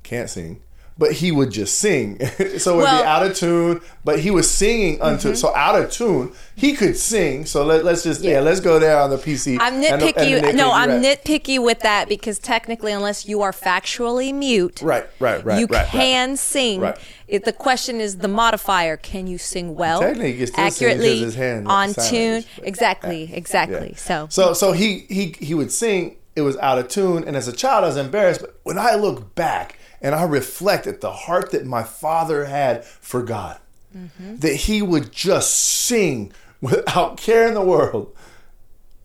Can't 0.04 0.30
sing. 0.30 0.62
But 0.96 1.10
he 1.10 1.32
would 1.32 1.50
just 1.50 1.78
sing. 1.80 2.24
so 2.58 2.74
it 2.74 2.76
would 2.76 2.82
Well- 2.82 2.86
Mm-hmm. 2.86 2.98
be 3.02 3.02
out 3.04 3.26
of 3.26 3.34
tune, 3.36 3.80
but 4.04 4.20
he 4.20 4.30
was 4.30 4.48
singing 4.48 5.00
unto 5.02 5.34
so 5.34 5.52
out 5.56 5.74
of 5.74 5.90
tune. 5.90 6.32
He 6.54 6.74
could 6.74 6.96
sing. 6.96 7.46
So 7.46 7.64
let, 7.64 7.84
let's 7.84 8.04
just 8.04 8.22
yeah. 8.22 8.34
Yeah. 8.34 8.40
let's 8.40 8.60
go 8.60 8.78
there 8.78 8.98
on 9.00 9.10
the 9.10 9.16
PC. 9.16 9.58
I'm 9.60 9.74
and 9.74 9.82
the- 9.82 9.88
and 9.92 10.00
the 10.02 10.06
nitpicky. 10.12 10.40
nitpicky 10.40 10.54
no, 10.54 10.70
I'm 10.70 10.90
rap. 10.90 11.02
nitpicky 11.02 11.60
with 11.60 11.80
that 11.80 12.08
because 12.08 12.38
technically, 12.38 12.92
unless 12.92 13.26
you 13.26 13.42
are 13.42 13.50
factually 13.50 14.32
mute, 14.32 14.82
Right, 14.82 15.04
right, 15.18 15.44
right, 15.44 15.58
you 15.58 15.66
right, 15.66 15.82
right. 15.82 15.88
can 15.88 16.36
sing. 16.36 16.80
Right. 16.80 16.96
It, 17.26 17.44
the 17.44 17.52
question 17.52 18.00
is 18.00 18.18
the 18.18 18.28
modifier: 18.28 18.96
Can 18.96 19.26
you 19.26 19.36
sing 19.38 19.74
well, 19.74 19.98
Technically, 20.00 20.32
he 20.32 20.38
can 20.38 20.46
still 20.46 20.56
sing 20.56 20.64
'cause 20.64 20.74
accurately, 20.82 21.18
his 21.18 21.34
hand 21.34 21.66
on 21.66 21.88
is 21.90 22.08
tune? 22.08 22.44
but- 22.56 22.68
Exactly, 22.68 23.30
exactly. 23.34 23.90
Yeah. 23.90 23.96
So, 23.96 24.26
so 24.30 24.52
so 24.52 24.70
he 24.70 25.06
he 25.08 25.34
he 25.40 25.54
would 25.54 25.72
sing. 25.72 26.18
It 26.36 26.42
was 26.42 26.56
out 26.58 26.78
of 26.78 26.86
tune, 26.86 27.24
and 27.26 27.34
as 27.36 27.48
a 27.48 27.52
child, 27.52 27.82
I 27.82 27.88
was 27.88 27.96
embarrassed. 27.96 28.42
But 28.42 28.60
when 28.62 28.78
I 28.78 28.94
look 28.94 29.34
back 29.34 29.78
and 30.04 30.14
I 30.14 30.22
reflect 30.24 30.86
at 30.86 31.00
the 31.00 31.10
heart 31.10 31.50
that 31.52 31.64
my 31.66 31.82
father 31.82 32.44
had 32.44 32.84
for 32.84 33.22
God, 33.22 33.58
Mm-hmm. 33.96 34.36
that 34.38 34.54
he 34.66 34.82
would 34.82 35.12
just 35.12 35.54
sing 35.54 36.32
without 36.60 37.16
care 37.26 37.46
in 37.48 37.54
the 37.54 37.62
world. 37.74 38.12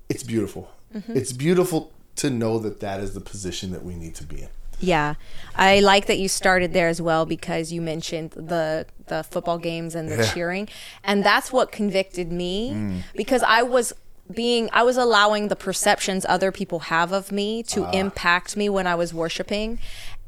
It's 0.09 0.23
beautiful. 0.23 0.71
Mm-hmm. 0.95 1.15
It's 1.15 1.31
beautiful 1.31 1.91
to 2.17 2.29
know 2.29 2.57
that 2.59 2.79
that 2.79 2.99
is 2.99 3.13
the 3.13 3.21
position 3.21 3.71
that 3.71 3.83
we 3.83 3.93
need 3.95 4.15
to 4.15 4.23
be 4.23 4.41
in. 4.41 4.49
Yeah, 4.79 5.15
I 5.55 5.81
like 5.81 6.05
that 6.07 6.17
you 6.19 6.27
started 6.29 6.73
there 6.73 6.87
as 6.87 7.01
well 7.01 7.25
because 7.25 7.71
you 7.71 7.81
mentioned 7.81 8.31
the 8.31 8.85
the 9.07 9.23
football 9.23 9.57
games 9.57 9.93
and 9.95 10.09
the 10.09 10.17
Yeah. 10.17 10.31
cheering, 10.33 10.69
and 11.03 11.23
that's 11.23 11.51
what 11.51 11.71
convicted 11.71 12.31
me 12.31 12.71
Mm. 12.71 13.03
because 13.13 13.43
I 13.43 13.61
was 13.61 13.93
being 14.33 14.69
I 14.71 14.83
was 14.83 14.95
allowing 14.97 15.49
the 15.49 15.55
perceptions 15.55 16.25
other 16.29 16.51
people 16.51 16.79
have 16.93 17.11
of 17.11 17.31
me 17.31 17.61
to 17.63 17.85
Ah. 17.85 17.91
impact 17.91 18.55
me 18.55 18.69
when 18.69 18.87
I 18.87 18.95
was 18.95 19.13
worshiping. 19.13 19.79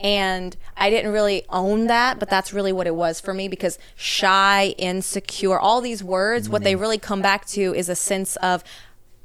And 0.01 0.57
I 0.75 0.89
didn't 0.89 1.11
really 1.11 1.45
own 1.49 1.87
that, 1.87 2.19
but 2.19 2.29
that's 2.29 2.51
really 2.51 2.73
what 2.73 2.87
it 2.87 2.95
was 2.95 3.21
for 3.21 3.33
me 3.33 3.47
because 3.47 3.77
shy, 3.95 4.73
insecure, 4.77 5.59
all 5.59 5.79
these 5.79 6.03
words, 6.03 6.49
what 6.49 6.63
they 6.63 6.73
mm-hmm. 6.73 6.81
really 6.81 6.97
come 6.97 7.21
back 7.21 7.45
to 7.47 7.73
is 7.75 7.87
a 7.87 7.95
sense 7.95 8.35
of 8.37 8.63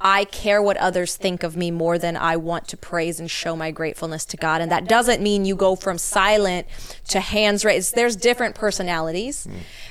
I 0.00 0.24
care 0.24 0.60
what 0.60 0.76
others 0.76 1.16
think 1.16 1.42
of 1.42 1.56
me 1.56 1.70
more 1.70 1.98
than 1.98 2.16
I 2.18 2.36
want 2.36 2.68
to 2.68 2.76
praise 2.76 3.18
and 3.18 3.30
show 3.30 3.56
my 3.56 3.70
gratefulness 3.70 4.26
to 4.26 4.36
God. 4.36 4.60
And 4.60 4.70
that 4.70 4.86
doesn't 4.86 5.22
mean 5.22 5.46
you 5.46 5.56
go 5.56 5.74
from 5.74 5.96
silent 5.96 6.66
to 7.08 7.20
hands 7.20 7.64
raised. 7.64 7.94
There's 7.94 8.14
different 8.14 8.54
personalities. 8.54 9.48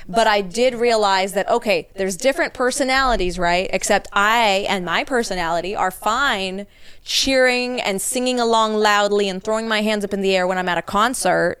But 0.08 0.28
I 0.28 0.42
did 0.42 0.74
realize 0.76 1.32
that, 1.32 1.48
okay, 1.50 1.88
there's 1.96 2.16
different 2.16 2.54
personalities, 2.54 3.36
right? 3.36 3.68
Except 3.72 4.08
I 4.12 4.66
and 4.68 4.84
my 4.84 5.02
personality 5.02 5.74
are 5.74 5.90
fine 5.90 6.68
cheering 7.04 7.80
and 7.80 8.00
singing 8.00 8.38
along 8.38 8.74
loudly 8.74 9.28
and 9.28 9.42
throwing 9.42 9.66
my 9.66 9.82
hands 9.82 10.04
up 10.04 10.14
in 10.14 10.20
the 10.20 10.36
air 10.36 10.46
when 10.46 10.58
I'm 10.58 10.68
at 10.68 10.78
a 10.78 10.82
concert 10.82 11.60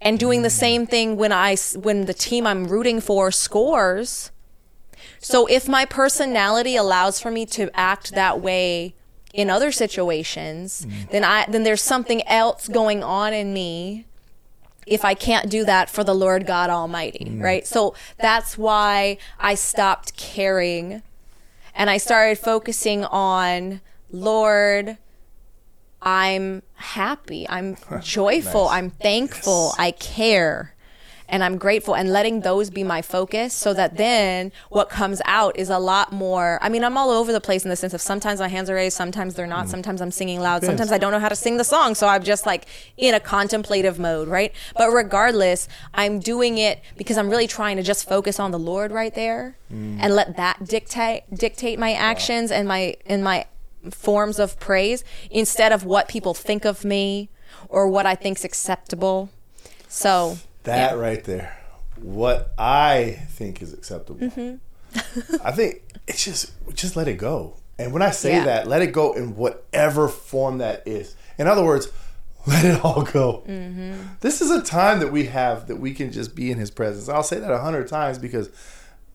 and 0.00 0.18
doing 0.18 0.42
the 0.42 0.50
same 0.50 0.86
thing 0.86 1.16
when 1.16 1.32
I 1.32 1.56
when 1.74 2.04
the 2.06 2.14
team 2.14 2.46
I'm 2.46 2.66
rooting 2.66 3.00
for 3.00 3.30
scores. 3.30 4.30
So 5.24 5.46
if 5.46 5.68
my 5.68 5.84
personality 5.84 6.76
allows 6.76 7.18
for 7.18 7.30
me 7.30 7.46
to 7.46 7.70
act 7.74 8.12
that 8.12 8.40
way 8.40 8.94
in 9.32 9.48
other 9.48 9.72
situations, 9.72 10.86
mm. 10.86 11.10
then 11.10 11.24
I 11.24 11.46
then 11.48 11.64
there's 11.64 11.82
something 11.82 12.26
else 12.28 12.68
going 12.68 13.02
on 13.02 13.32
in 13.32 13.52
me 13.52 14.04
if 14.86 15.02
I 15.02 15.14
can't 15.14 15.48
do 15.48 15.64
that 15.64 15.88
for 15.88 16.04
the 16.04 16.14
Lord 16.14 16.46
God 16.46 16.68
Almighty, 16.68 17.24
mm. 17.24 17.42
right? 17.42 17.66
So 17.66 17.94
that's 18.18 18.58
why 18.58 19.16
I 19.40 19.54
stopped 19.54 20.14
caring 20.16 21.02
and 21.74 21.88
I 21.88 21.96
started 21.96 22.38
focusing 22.38 23.04
on 23.06 23.80
Lord 24.12 24.98
I'm 26.04 26.62
happy. 26.74 27.48
I'm 27.48 27.76
joyful. 28.02 28.66
Nice. 28.66 28.72
I'm 28.72 28.90
thankful. 28.90 29.72
Yes. 29.72 29.76
I 29.78 29.90
care. 29.92 30.73
And 31.28 31.42
I'm 31.42 31.58
grateful 31.58 31.94
and 31.94 32.12
letting 32.12 32.40
those 32.40 32.70
be 32.70 32.84
my 32.84 33.02
focus 33.02 33.54
so 33.54 33.72
that 33.74 33.96
then 33.96 34.52
what 34.68 34.88
comes 34.88 35.22
out 35.24 35.56
is 35.58 35.70
a 35.70 35.78
lot 35.78 36.12
more. 36.12 36.58
I 36.62 36.68
mean, 36.68 36.84
I'm 36.84 36.96
all 36.96 37.10
over 37.10 37.32
the 37.32 37.40
place 37.40 37.64
in 37.64 37.70
the 37.70 37.76
sense 37.76 37.94
of 37.94 38.00
sometimes 38.00 38.40
my 38.40 38.48
hands 38.48 38.68
are 38.68 38.74
raised, 38.74 38.96
sometimes 38.96 39.34
they're 39.34 39.46
not, 39.46 39.66
mm. 39.66 39.70
sometimes 39.70 40.00
I'm 40.00 40.10
singing 40.10 40.40
loud, 40.40 40.64
sometimes 40.64 40.92
I 40.92 40.98
don't 40.98 41.12
know 41.12 41.18
how 41.18 41.28
to 41.28 41.36
sing 41.36 41.56
the 41.56 41.64
song. 41.64 41.94
So 41.94 42.06
I'm 42.06 42.22
just 42.22 42.46
like 42.46 42.66
in 42.96 43.14
a 43.14 43.20
contemplative 43.20 43.98
mode, 43.98 44.28
right? 44.28 44.52
But 44.76 44.90
regardless, 44.90 45.68
I'm 45.94 46.20
doing 46.20 46.58
it 46.58 46.82
because 46.96 47.16
I'm 47.18 47.30
really 47.30 47.46
trying 47.46 47.76
to 47.76 47.82
just 47.82 48.08
focus 48.08 48.38
on 48.38 48.50
the 48.50 48.58
Lord 48.58 48.92
right 48.92 49.14
there 49.14 49.56
mm. 49.72 49.98
and 50.00 50.14
let 50.14 50.36
that 50.36 50.66
dictate 50.66 51.22
dictate 51.32 51.78
my 51.78 51.92
actions 51.92 52.50
and 52.50 52.68
my 52.68 52.96
and 53.06 53.24
my 53.24 53.46
forms 53.90 54.38
of 54.38 54.58
praise 54.58 55.04
instead 55.30 55.72
of 55.72 55.84
what 55.84 56.08
people 56.08 56.34
think 56.34 56.64
of 56.64 56.84
me 56.84 57.28
or 57.68 57.88
what 57.88 58.06
I 58.06 58.14
think's 58.14 58.44
acceptable. 58.44 59.30
So 59.88 60.38
That 60.64 60.92
yeah. 60.92 60.98
right 60.98 61.22
there, 61.24 61.56
what 61.96 62.52
I 62.58 63.18
think 63.30 63.62
is 63.62 63.72
acceptable. 63.72 64.20
Mm-hmm. 64.28 65.36
I 65.44 65.52
think 65.52 65.82
it's 66.06 66.24
just 66.24 66.52
just 66.74 66.96
let 66.96 67.08
it 67.08 67.14
go. 67.18 67.56
And 67.78 67.92
when 67.92 68.02
I 68.02 68.10
say 68.10 68.32
Yeah. 68.36 68.44
that, 68.44 68.68
let 68.68 68.82
it 68.82 68.92
go 68.92 69.12
in 69.14 69.36
whatever 69.36 70.08
form 70.08 70.58
that 70.58 70.86
is. 70.86 71.16
In 71.38 71.46
other 71.48 71.64
words, 71.64 71.88
let 72.46 72.64
it 72.64 72.84
all 72.84 73.02
go. 73.02 73.42
Mm-hmm. 73.48 73.94
This 74.20 74.40
is 74.40 74.50
a 74.50 74.62
time 74.62 75.00
that 75.00 75.10
we 75.10 75.26
have 75.26 75.66
that 75.68 75.76
we 75.76 75.92
can 75.94 76.12
just 76.12 76.34
be 76.36 76.50
in 76.50 76.58
His 76.58 76.70
presence. 76.70 77.08
I'll 77.08 77.22
say 77.22 77.38
that 77.40 77.50
a 77.50 77.58
hundred 77.58 77.88
times 77.88 78.18
because 78.18 78.50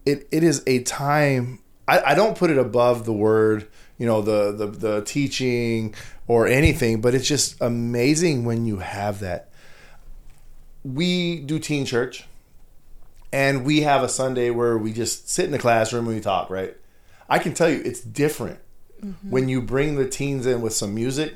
it, 0.06 0.28
it 0.32 0.44
is 0.44 0.64
a 0.68 0.84
time. 0.84 1.60
I, 1.88 2.12
I 2.12 2.16
don't 2.16 2.38
put 2.38 2.50
it 2.52 2.58
above 2.58 3.06
the 3.06 3.14
word, 3.14 3.68
you 3.98 4.06
know, 4.06 4.22
the, 4.22 4.52
the 4.52 4.68
the 4.68 5.02
teaching 5.02 5.96
or 6.28 6.46
anything, 6.48 7.02
but 7.02 7.16
it's 7.16 7.28
just 7.28 7.60
amazing 7.62 8.46
when 8.46 8.66
you 8.66 8.78
have 8.78 9.20
that 9.22 9.49
we 10.84 11.40
do 11.40 11.60
teen 11.60 11.86
church 11.86 12.26
and 13.32 13.64
we 13.66 13.82
have 13.82 14.04
a 14.04 14.10
Sunday 14.10 14.50
where 14.50 14.78
we 14.78 14.94
just 14.94 15.30
sit 15.30 15.46
in 15.46 15.52
the 15.52 15.60
classroom 15.60 16.08
and 16.08 16.16
we 16.16 16.22
talk, 16.22 16.50
right? 16.50 16.76
I 17.30 17.40
can 17.40 17.54
tell 17.54 17.70
you 17.70 17.82
it's 17.84 18.02
different 18.02 18.60
mm-hmm. 19.04 19.30
when 19.30 19.50
you 19.50 19.62
bring 19.62 19.96
the 19.96 20.08
teens 20.08 20.46
in 20.46 20.62
with 20.62 20.74
some 20.74 20.96
music 20.96 21.34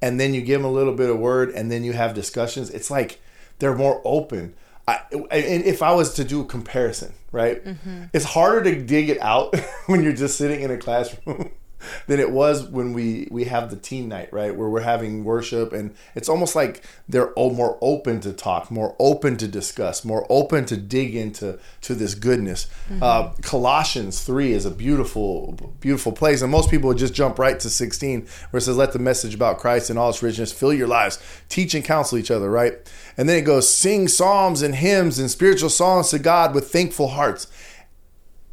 and 0.00 0.20
then 0.20 0.34
you 0.34 0.42
give 0.42 0.60
them 0.60 0.70
a 0.70 0.72
little 0.72 0.94
bit 0.94 1.10
of 1.10 1.18
word 1.18 1.50
and 1.50 1.70
then 1.70 1.82
you 1.82 1.92
have 1.94 2.14
discussions. 2.14 2.70
It's 2.70 2.90
like 2.90 3.20
they're 3.58 3.74
more 3.74 4.00
open. 4.04 4.54
I, 4.86 5.00
and 5.10 5.64
if 5.64 5.82
I 5.82 5.92
was 5.92 6.14
to 6.14 6.24
do 6.24 6.42
a 6.42 6.44
comparison, 6.44 7.12
right? 7.32 7.64
Mm-hmm. 7.64 8.04
It's 8.12 8.24
harder 8.24 8.70
to 8.70 8.82
dig 8.82 9.08
it 9.08 9.20
out 9.20 9.58
when 9.86 10.02
you're 10.02 10.12
just 10.12 10.38
sitting 10.38 10.60
in 10.60 10.70
a 10.70 10.76
classroom 10.76 11.50
than 12.06 12.20
it 12.20 12.30
was 12.30 12.64
when 12.64 12.92
we 12.92 13.28
we 13.30 13.44
have 13.44 13.70
the 13.70 13.76
teen 13.76 14.08
night, 14.08 14.32
right? 14.32 14.54
Where 14.54 14.68
we're 14.68 14.80
having 14.80 15.24
worship 15.24 15.72
and 15.72 15.94
it's 16.14 16.28
almost 16.28 16.54
like 16.54 16.84
they're 17.08 17.32
o- 17.38 17.50
more 17.50 17.78
open 17.80 18.20
to 18.20 18.32
talk, 18.32 18.70
more 18.70 18.94
open 18.98 19.36
to 19.38 19.48
discuss, 19.48 20.04
more 20.04 20.26
open 20.28 20.64
to 20.66 20.76
dig 20.76 21.14
into 21.14 21.58
to 21.82 21.94
this 21.94 22.14
goodness. 22.14 22.68
Uh, 23.00 23.32
Colossians 23.42 24.22
three 24.22 24.52
is 24.52 24.64
a 24.64 24.70
beautiful, 24.70 25.56
beautiful 25.80 26.12
place, 26.12 26.42
and 26.42 26.50
most 26.50 26.70
people 26.70 26.88
would 26.88 26.98
just 26.98 27.14
jump 27.14 27.38
right 27.38 27.58
to 27.60 27.70
sixteen, 27.70 28.26
where 28.50 28.58
it 28.58 28.62
says, 28.62 28.76
"Let 28.76 28.92
the 28.92 28.98
message 28.98 29.34
about 29.34 29.58
Christ 29.58 29.90
and 29.90 29.98
all 29.98 30.10
its 30.10 30.22
richness 30.22 30.52
fill 30.52 30.72
your 30.72 30.88
lives, 30.88 31.18
teach 31.48 31.74
and 31.74 31.84
counsel 31.84 32.18
each 32.18 32.30
other." 32.30 32.50
Right, 32.50 32.74
and 33.16 33.28
then 33.28 33.38
it 33.38 33.42
goes, 33.42 33.68
"Sing 33.68 34.08
psalms 34.08 34.62
and 34.62 34.74
hymns 34.74 35.18
and 35.18 35.30
spiritual 35.30 35.70
songs 35.70 36.10
to 36.10 36.18
God 36.18 36.54
with 36.54 36.70
thankful 36.70 37.08
hearts." 37.08 37.46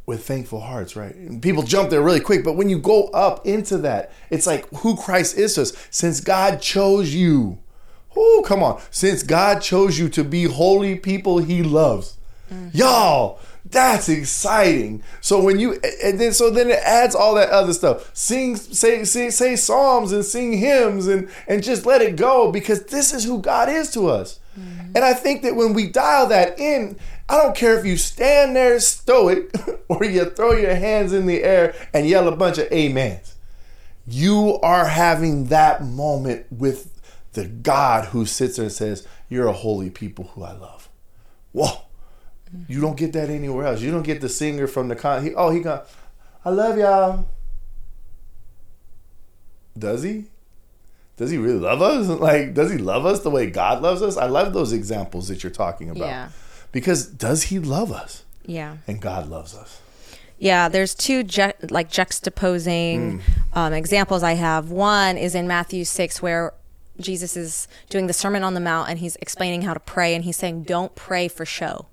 With 0.06 0.26
thankful 0.26 0.60
hearts, 0.60 0.96
right? 0.96 1.14
And 1.14 1.42
people 1.42 1.62
jump 1.62 1.90
there 1.90 2.02
really 2.02 2.20
quick, 2.20 2.44
but 2.44 2.54
when 2.54 2.68
you 2.68 2.78
go 2.78 3.04
up 3.08 3.46
into 3.46 3.78
that, 3.78 4.12
it's 4.30 4.46
like 4.46 4.68
who 4.76 4.96
Christ 4.96 5.38
is 5.38 5.54
to 5.54 5.62
us. 5.62 5.72
Since 5.90 6.20
God 6.20 6.60
chose 6.60 7.14
you, 7.14 7.58
oh, 8.16 8.44
come 8.46 8.62
on. 8.62 8.80
Since 8.90 9.22
God 9.22 9.60
chose 9.60 9.98
you 9.98 10.08
to 10.10 10.24
be 10.24 10.44
holy 10.44 10.96
people 10.96 11.38
he 11.38 11.62
loves. 11.62 12.18
Mm-hmm. 12.52 12.76
Y'all, 12.76 13.40
that's 13.64 14.10
exciting. 14.10 15.02
So 15.22 15.42
when 15.42 15.58
you 15.58 15.80
and 16.02 16.20
then 16.20 16.32
so 16.32 16.50
then 16.50 16.70
it 16.70 16.80
adds 16.80 17.14
all 17.14 17.34
that 17.36 17.48
other 17.48 17.72
stuff. 17.72 18.10
Sing 18.14 18.56
say 18.56 19.04
say 19.04 19.30
say 19.30 19.56
psalms 19.56 20.12
and 20.12 20.24
sing 20.24 20.52
hymns 20.52 21.06
and 21.06 21.30
and 21.48 21.62
just 21.62 21.86
let 21.86 22.02
it 22.02 22.16
go 22.16 22.52
because 22.52 22.84
this 22.84 23.14
is 23.14 23.24
who 23.24 23.40
God 23.40 23.70
is 23.70 23.90
to 23.92 24.08
us. 24.08 24.38
Mm-hmm. 24.58 24.92
And 24.94 24.98
I 24.98 25.14
think 25.14 25.42
that 25.42 25.56
when 25.56 25.72
we 25.72 25.88
dial 25.88 26.26
that 26.28 26.58
in, 26.60 26.96
I 27.28 27.38
don't 27.38 27.56
care 27.56 27.78
if 27.78 27.86
you 27.86 27.96
stand 27.96 28.54
there 28.54 28.78
stoic 28.80 29.54
or 29.88 30.04
you 30.04 30.24
throw 30.26 30.52
your 30.52 30.74
hands 30.74 31.12
in 31.12 31.26
the 31.26 31.42
air 31.42 31.74
and 31.92 32.06
yell 32.06 32.28
a 32.28 32.36
bunch 32.36 32.58
of 32.58 32.70
amens. 32.70 33.34
You 34.06 34.58
are 34.62 34.86
having 34.86 35.46
that 35.46 35.82
moment 35.82 36.46
with 36.50 37.00
the 37.32 37.46
God 37.46 38.06
who 38.06 38.26
sits 38.26 38.56
there 38.56 38.66
and 38.66 38.72
says, 38.72 39.06
You're 39.28 39.48
a 39.48 39.52
holy 39.52 39.90
people 39.90 40.26
who 40.34 40.42
I 40.42 40.52
love. 40.52 40.88
Whoa. 41.52 41.82
You 42.68 42.80
don't 42.80 42.96
get 42.96 43.12
that 43.14 43.30
anywhere 43.30 43.66
else. 43.66 43.80
You 43.80 43.90
don't 43.90 44.02
get 44.02 44.20
the 44.20 44.28
singer 44.28 44.66
from 44.66 44.88
the 44.88 44.94
con. 44.94 45.24
He, 45.24 45.34
oh, 45.34 45.50
he 45.50 45.60
got, 45.60 45.88
I 46.44 46.50
love 46.50 46.78
y'all. 46.78 47.26
Does 49.76 50.02
he? 50.02 50.26
Does 51.16 51.30
he 51.30 51.38
really 51.38 51.58
love 51.58 51.82
us? 51.82 52.08
Like, 52.20 52.54
does 52.54 52.70
he 52.70 52.78
love 52.78 53.06
us 53.06 53.20
the 53.20 53.30
way 53.30 53.50
God 53.50 53.82
loves 53.82 54.02
us? 54.02 54.16
I 54.16 54.26
love 54.26 54.52
those 54.52 54.72
examples 54.72 55.28
that 55.28 55.42
you're 55.42 55.52
talking 55.52 55.90
about. 55.90 56.06
Yeah. 56.06 56.28
Because 56.74 57.06
does 57.06 57.44
he 57.44 57.60
love 57.60 57.92
us? 57.92 58.24
Yeah. 58.44 58.78
And 58.88 59.00
God 59.00 59.28
loves 59.28 59.54
us. 59.54 59.80
Yeah, 60.38 60.68
there's 60.68 60.92
two 60.92 61.22
ju- 61.22 61.52
like 61.70 61.88
juxtaposing 61.88 63.20
um, 63.52 63.72
examples 63.72 64.24
I 64.24 64.32
have. 64.32 64.72
One 64.72 65.16
is 65.16 65.36
in 65.36 65.46
Matthew 65.46 65.84
6 65.84 66.20
where 66.20 66.52
Jesus 66.98 67.36
is 67.36 67.68
doing 67.88 68.08
the 68.08 68.12
Sermon 68.12 68.42
on 68.42 68.54
the 68.54 68.60
Mount 68.60 68.90
and 68.90 68.98
he's 68.98 69.14
explaining 69.16 69.62
how 69.62 69.72
to 69.72 69.78
pray 69.78 70.16
and 70.16 70.24
he's 70.24 70.36
saying, 70.36 70.64
don't 70.64 70.92
pray 70.96 71.28
for 71.28 71.46
show. 71.46 71.86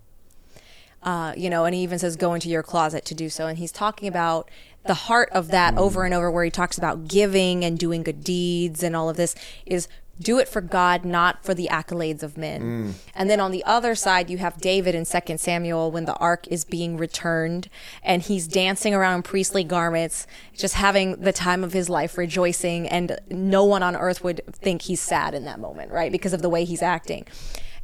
Uh, 1.03 1.33
you 1.37 1.49
know, 1.49 1.65
and 1.65 1.75
he 1.75 1.81
even 1.81 1.99
says, 1.99 2.15
go 2.15 2.33
into 2.33 2.49
your 2.49 2.63
closet 2.63 3.05
to 3.05 3.13
do 3.13 3.29
so. 3.29 3.45
And 3.45 3.59
he's 3.59 3.71
talking 3.71 4.07
about 4.07 4.49
the 4.85 4.93
heart 4.95 5.29
of 5.31 5.49
that 5.49 5.77
over 5.77 6.05
and 6.05 6.13
over, 6.13 6.31
where 6.31 6.43
he 6.43 6.49
talks 6.49 6.77
about 6.79 7.07
giving 7.07 7.63
and 7.63 7.77
doing 7.77 8.01
good 8.01 8.23
deeds 8.23 8.81
and 8.81 8.95
all 8.95 9.09
of 9.09 9.17
this 9.17 9.35
is 9.65 9.87
do 10.19 10.39
it 10.39 10.47
for 10.47 10.61
God, 10.61 11.03
not 11.03 11.43
for 11.43 11.53
the 11.53 11.67
accolades 11.71 12.23
of 12.23 12.37
men. 12.37 12.61
Mm. 12.61 12.93
And 13.15 13.29
then 13.29 13.39
on 13.39 13.51
the 13.51 13.63
other 13.63 13.95
side, 13.95 14.29
you 14.29 14.37
have 14.37 14.59
David 14.59 14.93
in 14.93 15.05
2 15.05 15.37
Samuel 15.37 15.91
when 15.91 16.05
the 16.05 16.15
ark 16.15 16.47
is 16.49 16.63
being 16.63 16.97
returned 16.97 17.69
and 18.03 18.21
he's 18.21 18.47
dancing 18.47 18.93
around 18.93 19.23
priestly 19.23 19.63
garments, 19.63 20.27
just 20.55 20.75
having 20.75 21.21
the 21.21 21.33
time 21.33 21.63
of 21.63 21.73
his 21.73 21.89
life, 21.89 22.17
rejoicing. 22.17 22.87
And 22.87 23.19
no 23.29 23.63
one 23.63 23.83
on 23.83 23.95
earth 23.95 24.23
would 24.23 24.41
think 24.51 24.83
he's 24.83 25.01
sad 25.01 25.33
in 25.33 25.45
that 25.45 25.59
moment, 25.59 25.91
right? 25.91 26.11
Because 26.11 26.33
of 26.33 26.41
the 26.41 26.49
way 26.49 26.65
he's 26.65 26.83
acting. 26.83 27.25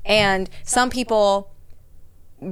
And 0.05 0.50
some 0.63 0.89
people 0.89 1.51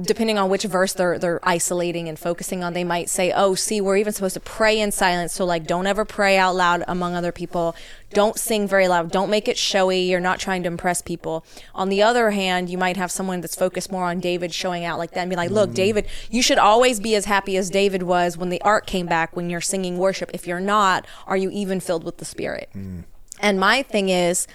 depending 0.02 0.36
on 0.36 0.50
which 0.50 0.64
verse 0.64 0.92
they're 0.92 1.16
they're 1.16 1.40
isolating 1.48 2.08
and 2.08 2.18
focusing 2.18 2.64
on, 2.64 2.72
they 2.72 2.82
might 2.82 3.08
say, 3.08 3.30
"Oh, 3.30 3.54
see, 3.54 3.80
we're 3.80 3.96
even 3.96 4.12
supposed 4.12 4.34
to 4.34 4.40
pray 4.40 4.80
in 4.80 4.90
silence. 4.90 5.32
So 5.32 5.44
like, 5.44 5.66
don't 5.66 5.86
ever 5.86 6.04
pray 6.04 6.36
out 6.36 6.56
loud 6.56 6.82
among 6.88 7.14
other 7.14 7.30
people. 7.30 7.76
Don't 8.12 8.36
sing 8.38 8.66
very 8.66 8.88
loud. 8.88 9.12
Don't 9.12 9.30
make 9.30 9.46
it 9.46 9.56
showy. 9.56 10.00
You're 10.00 10.18
not 10.18 10.40
trying 10.40 10.64
to 10.64 10.68
impress 10.68 11.02
people." 11.02 11.44
On 11.74 11.88
the 11.88 12.02
other 12.02 12.30
hand, 12.30 12.68
you 12.68 12.78
might 12.78 12.96
have 12.96 13.12
someone 13.12 13.40
that's 13.40 13.54
focused 13.54 13.92
more 13.92 14.04
on 14.04 14.18
David 14.18 14.52
showing 14.52 14.84
out 14.84 14.98
like 14.98 15.12
that 15.12 15.20
and 15.20 15.30
be 15.30 15.36
like, 15.36 15.50
"Look, 15.50 15.70
mm. 15.70 15.74
David, 15.74 16.06
you 16.30 16.42
should 16.42 16.58
always 16.58 16.98
be 16.98 17.14
as 17.14 17.26
happy 17.26 17.56
as 17.56 17.70
David 17.70 18.02
was 18.02 18.36
when 18.36 18.48
the 18.48 18.60
ark 18.62 18.86
came 18.86 19.06
back 19.06 19.36
when 19.36 19.50
you're 19.50 19.60
singing 19.60 19.98
worship. 19.98 20.30
If 20.34 20.48
you're 20.48 20.60
not, 20.60 21.06
are 21.28 21.36
you 21.36 21.50
even 21.50 21.78
filled 21.78 22.02
with 22.02 22.18
the 22.18 22.24
Spirit?" 22.24 22.70
Mm. 22.76 23.04
And 23.40 23.60
my 23.60 23.82
thing 23.82 24.08
is, 24.08 24.48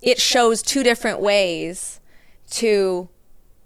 it 0.00 0.20
shows 0.20 0.60
two 0.60 0.82
different 0.82 1.20
ways 1.20 2.00
to 2.50 3.08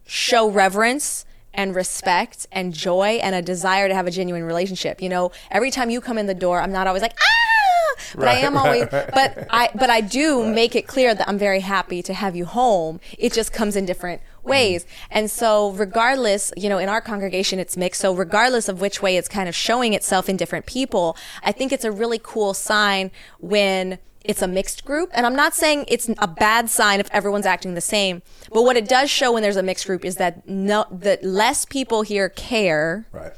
show 0.07 0.49
reverence 0.49 1.27
and 1.53 1.75
respect 1.75 2.47
and 2.53 2.73
joy 2.73 3.19
and 3.23 3.35
a 3.35 3.43
desire 3.43 3.89
to 3.89 3.95
have 3.95 4.07
a 4.07 4.11
genuine 4.11 4.45
relationship. 4.45 5.03
You 5.03 5.09
know, 5.09 5.33
every 5.51 5.71
time 5.71 5.91
you 5.91 6.01
come 6.01 6.19
in 6.19 6.27
the 6.27 6.35
door, 6.35 6.61
I'm 6.61 6.73
not 6.73 6.87
always 6.87 7.03
like, 7.03 7.17
ah, 7.19 8.03
but 8.15 8.29
I 8.29 8.35
am 8.35 8.55
right, 8.55 8.67
always, 8.67 8.93
right. 8.93 9.11
but 9.15 9.47
I, 9.51 9.71
but 9.75 9.91
I 9.91 10.01
do 10.01 10.47
make 10.47 10.77
it 10.77 10.87
clear 10.87 11.15
that 11.15 11.29
I'm 11.29 11.39
very 11.39 11.61
happy 11.61 12.03
to 12.03 12.15
have 12.15 12.37
you 12.37 12.45
home. 12.45 13.01
It 13.19 13.33
just 13.33 13.53
comes 13.53 13.75
in 13.75 13.87
different 13.87 14.21
ways. 14.43 14.87
And 15.11 15.31
so 15.31 15.73
regardless, 15.73 16.53
you 16.57 16.69
know, 16.69 16.79
in 16.79 16.89
our 16.89 17.01
congregation, 17.01 17.59
it's 17.59 17.77
mixed. 17.77 18.01
So 18.01 18.15
regardless 18.15 18.69
of 18.69 18.81
which 18.81 19.03
way 19.03 19.17
it's 19.17 19.29
kind 19.29 19.49
of 19.49 19.55
showing 19.55 19.93
itself 19.93 20.29
in 20.29 20.37
different 20.37 20.67
people, 20.67 21.17
I 21.43 21.53
think 21.53 21.73
it's 21.73 21.85
a 21.85 21.91
really 21.91 22.21
cool 22.23 22.55
sign 22.55 23.11
when 23.41 23.99
it's 24.29 24.43
a 24.43 24.49
mixed 24.49 24.85
group. 24.85 25.11
And 25.13 25.25
I'm 25.27 25.35
not 25.37 25.55
saying 25.55 25.85
it's 25.89 26.09
a 26.19 26.29
bad 26.29 26.69
sign 26.71 27.01
if 27.01 27.09
everyone's 27.13 27.47
acting 27.47 27.75
the 27.75 27.81
same. 27.81 28.23
But 28.53 28.63
what 28.63 28.77
it 28.77 28.89
does 28.89 29.11
show 29.11 29.33
when 29.33 29.43
there's 29.43 29.57
a 29.57 29.63
mixed 29.63 29.87
group 29.87 30.05
is 30.05 30.17
that 30.17 30.47
no, 30.49 30.87
that 30.91 31.25
less 31.25 31.65
people 31.65 32.03
here 32.03 32.29
care 32.29 33.07
Right. 33.13 33.33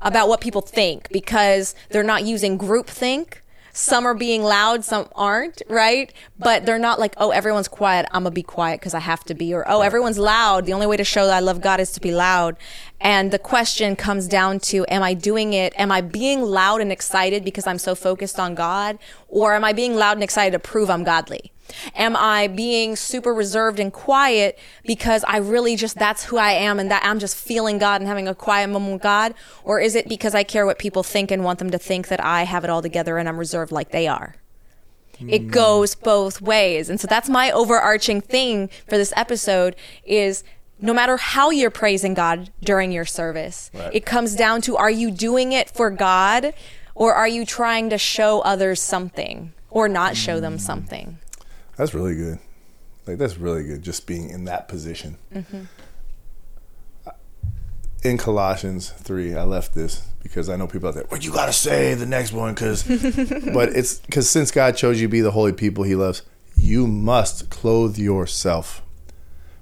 about 0.00 0.28
what 0.28 0.40
people 0.40 0.60
think 0.62 1.08
because 1.10 1.74
they're 1.90 2.02
not 2.02 2.24
using 2.24 2.56
group 2.56 2.86
think. 2.86 3.42
Some 3.76 4.06
are 4.06 4.14
being 4.14 4.42
loud, 4.42 4.86
some 4.86 5.06
aren't, 5.14 5.60
right? 5.68 6.10
But 6.38 6.64
they're 6.64 6.78
not 6.78 6.98
like, 6.98 7.12
oh, 7.18 7.30
everyone's 7.30 7.68
quiet. 7.68 8.06
I'm 8.10 8.22
gonna 8.22 8.30
be 8.30 8.42
quiet 8.42 8.80
because 8.80 8.94
I 8.94 9.00
have 9.00 9.22
to 9.24 9.34
be, 9.34 9.52
or 9.52 9.68
oh, 9.68 9.82
everyone's 9.82 10.16
loud. 10.16 10.64
The 10.64 10.72
only 10.72 10.86
way 10.86 10.96
to 10.96 11.04
show 11.04 11.26
that 11.26 11.36
I 11.36 11.40
love 11.40 11.60
God 11.60 11.78
is 11.78 11.90
to 11.92 12.00
be 12.00 12.10
loud. 12.10 12.56
And 13.02 13.30
the 13.32 13.38
question 13.38 13.94
comes 13.94 14.28
down 14.28 14.60
to, 14.60 14.86
am 14.88 15.02
I 15.02 15.12
doing 15.12 15.52
it? 15.52 15.74
Am 15.76 15.92
I 15.92 16.00
being 16.00 16.40
loud 16.40 16.80
and 16.80 16.90
excited 16.90 17.44
because 17.44 17.66
I'm 17.66 17.76
so 17.76 17.94
focused 17.94 18.40
on 18.40 18.54
God? 18.54 18.98
Or 19.28 19.54
am 19.54 19.62
I 19.62 19.74
being 19.74 19.94
loud 19.94 20.16
and 20.16 20.24
excited 20.24 20.52
to 20.52 20.58
prove 20.58 20.88
I'm 20.88 21.04
godly? 21.04 21.52
Am 21.94 22.16
I 22.16 22.46
being 22.46 22.96
super 22.96 23.32
reserved 23.34 23.80
and 23.80 23.92
quiet 23.92 24.58
because 24.84 25.24
I 25.26 25.38
really 25.38 25.76
just, 25.76 25.98
that's 25.98 26.24
who 26.24 26.36
I 26.36 26.52
am 26.52 26.78
and 26.78 26.90
that 26.90 27.04
I'm 27.04 27.18
just 27.18 27.36
feeling 27.36 27.78
God 27.78 28.00
and 28.00 28.08
having 28.08 28.28
a 28.28 28.34
quiet 28.34 28.68
moment 28.68 28.94
with 28.94 29.02
God? 29.02 29.34
Or 29.64 29.80
is 29.80 29.94
it 29.94 30.08
because 30.08 30.34
I 30.34 30.42
care 30.42 30.66
what 30.66 30.78
people 30.78 31.02
think 31.02 31.30
and 31.30 31.44
want 31.44 31.58
them 31.58 31.70
to 31.70 31.78
think 31.78 32.08
that 32.08 32.22
I 32.22 32.44
have 32.44 32.64
it 32.64 32.70
all 32.70 32.82
together 32.82 33.18
and 33.18 33.28
I'm 33.28 33.38
reserved 33.38 33.72
like 33.72 33.90
they 33.90 34.06
are? 34.06 34.36
It 35.20 35.46
mm. 35.46 35.50
goes 35.50 35.94
both 35.94 36.40
ways. 36.40 36.90
And 36.90 37.00
so 37.00 37.06
that's 37.06 37.28
my 37.28 37.50
overarching 37.50 38.20
thing 38.20 38.68
for 38.88 38.98
this 38.98 39.12
episode 39.16 39.76
is 40.04 40.44
no 40.80 40.92
matter 40.92 41.16
how 41.16 41.50
you're 41.50 41.70
praising 41.70 42.14
God 42.14 42.50
during 42.62 42.92
your 42.92 43.06
service, 43.06 43.70
Right. 43.72 43.94
it 43.94 44.04
comes 44.04 44.34
down 44.34 44.60
to 44.62 44.76
are 44.76 44.90
you 44.90 45.10
doing 45.10 45.52
it 45.52 45.70
for 45.70 45.90
God 45.90 46.52
or 46.94 47.14
are 47.14 47.28
you 47.28 47.46
trying 47.46 47.90
to 47.90 47.98
show 47.98 48.40
others 48.40 48.80
something 48.82 49.52
or 49.70 49.88
not 49.88 50.16
show 50.16 50.40
them 50.40 50.56
mm. 50.56 50.60
something? 50.60 51.18
That's 51.76 51.94
really 51.94 52.14
good. 52.14 52.38
Like 53.06 53.18
that's 53.18 53.38
really 53.38 53.64
good. 53.64 53.82
Just 53.82 54.06
being 54.06 54.30
in 54.30 54.44
that 54.44 54.68
position. 54.68 55.18
Mm-hmm. 55.32 55.62
In 58.02 58.18
Colossians 58.18 58.90
three, 58.90 59.34
I 59.34 59.44
left 59.44 59.74
this 59.74 60.06
because 60.22 60.48
I 60.48 60.56
know 60.56 60.66
people 60.66 60.88
out 60.88 60.94
there. 60.94 61.06
Well, 61.10 61.20
you 61.20 61.32
gotta 61.32 61.52
say 61.52 61.94
the 61.94 62.06
next 62.06 62.32
one, 62.32 62.54
because, 62.54 62.82
but 63.52 63.70
it's 63.70 63.98
because 64.00 64.28
since 64.28 64.50
God 64.50 64.76
chose 64.76 65.00
you 65.00 65.06
to 65.06 65.10
be 65.10 65.20
the 65.20 65.30
holy 65.30 65.52
people 65.52 65.84
He 65.84 65.94
loves, 65.94 66.22
you 66.56 66.86
must 66.86 67.50
clothe 67.50 67.98
yourself. 67.98 68.82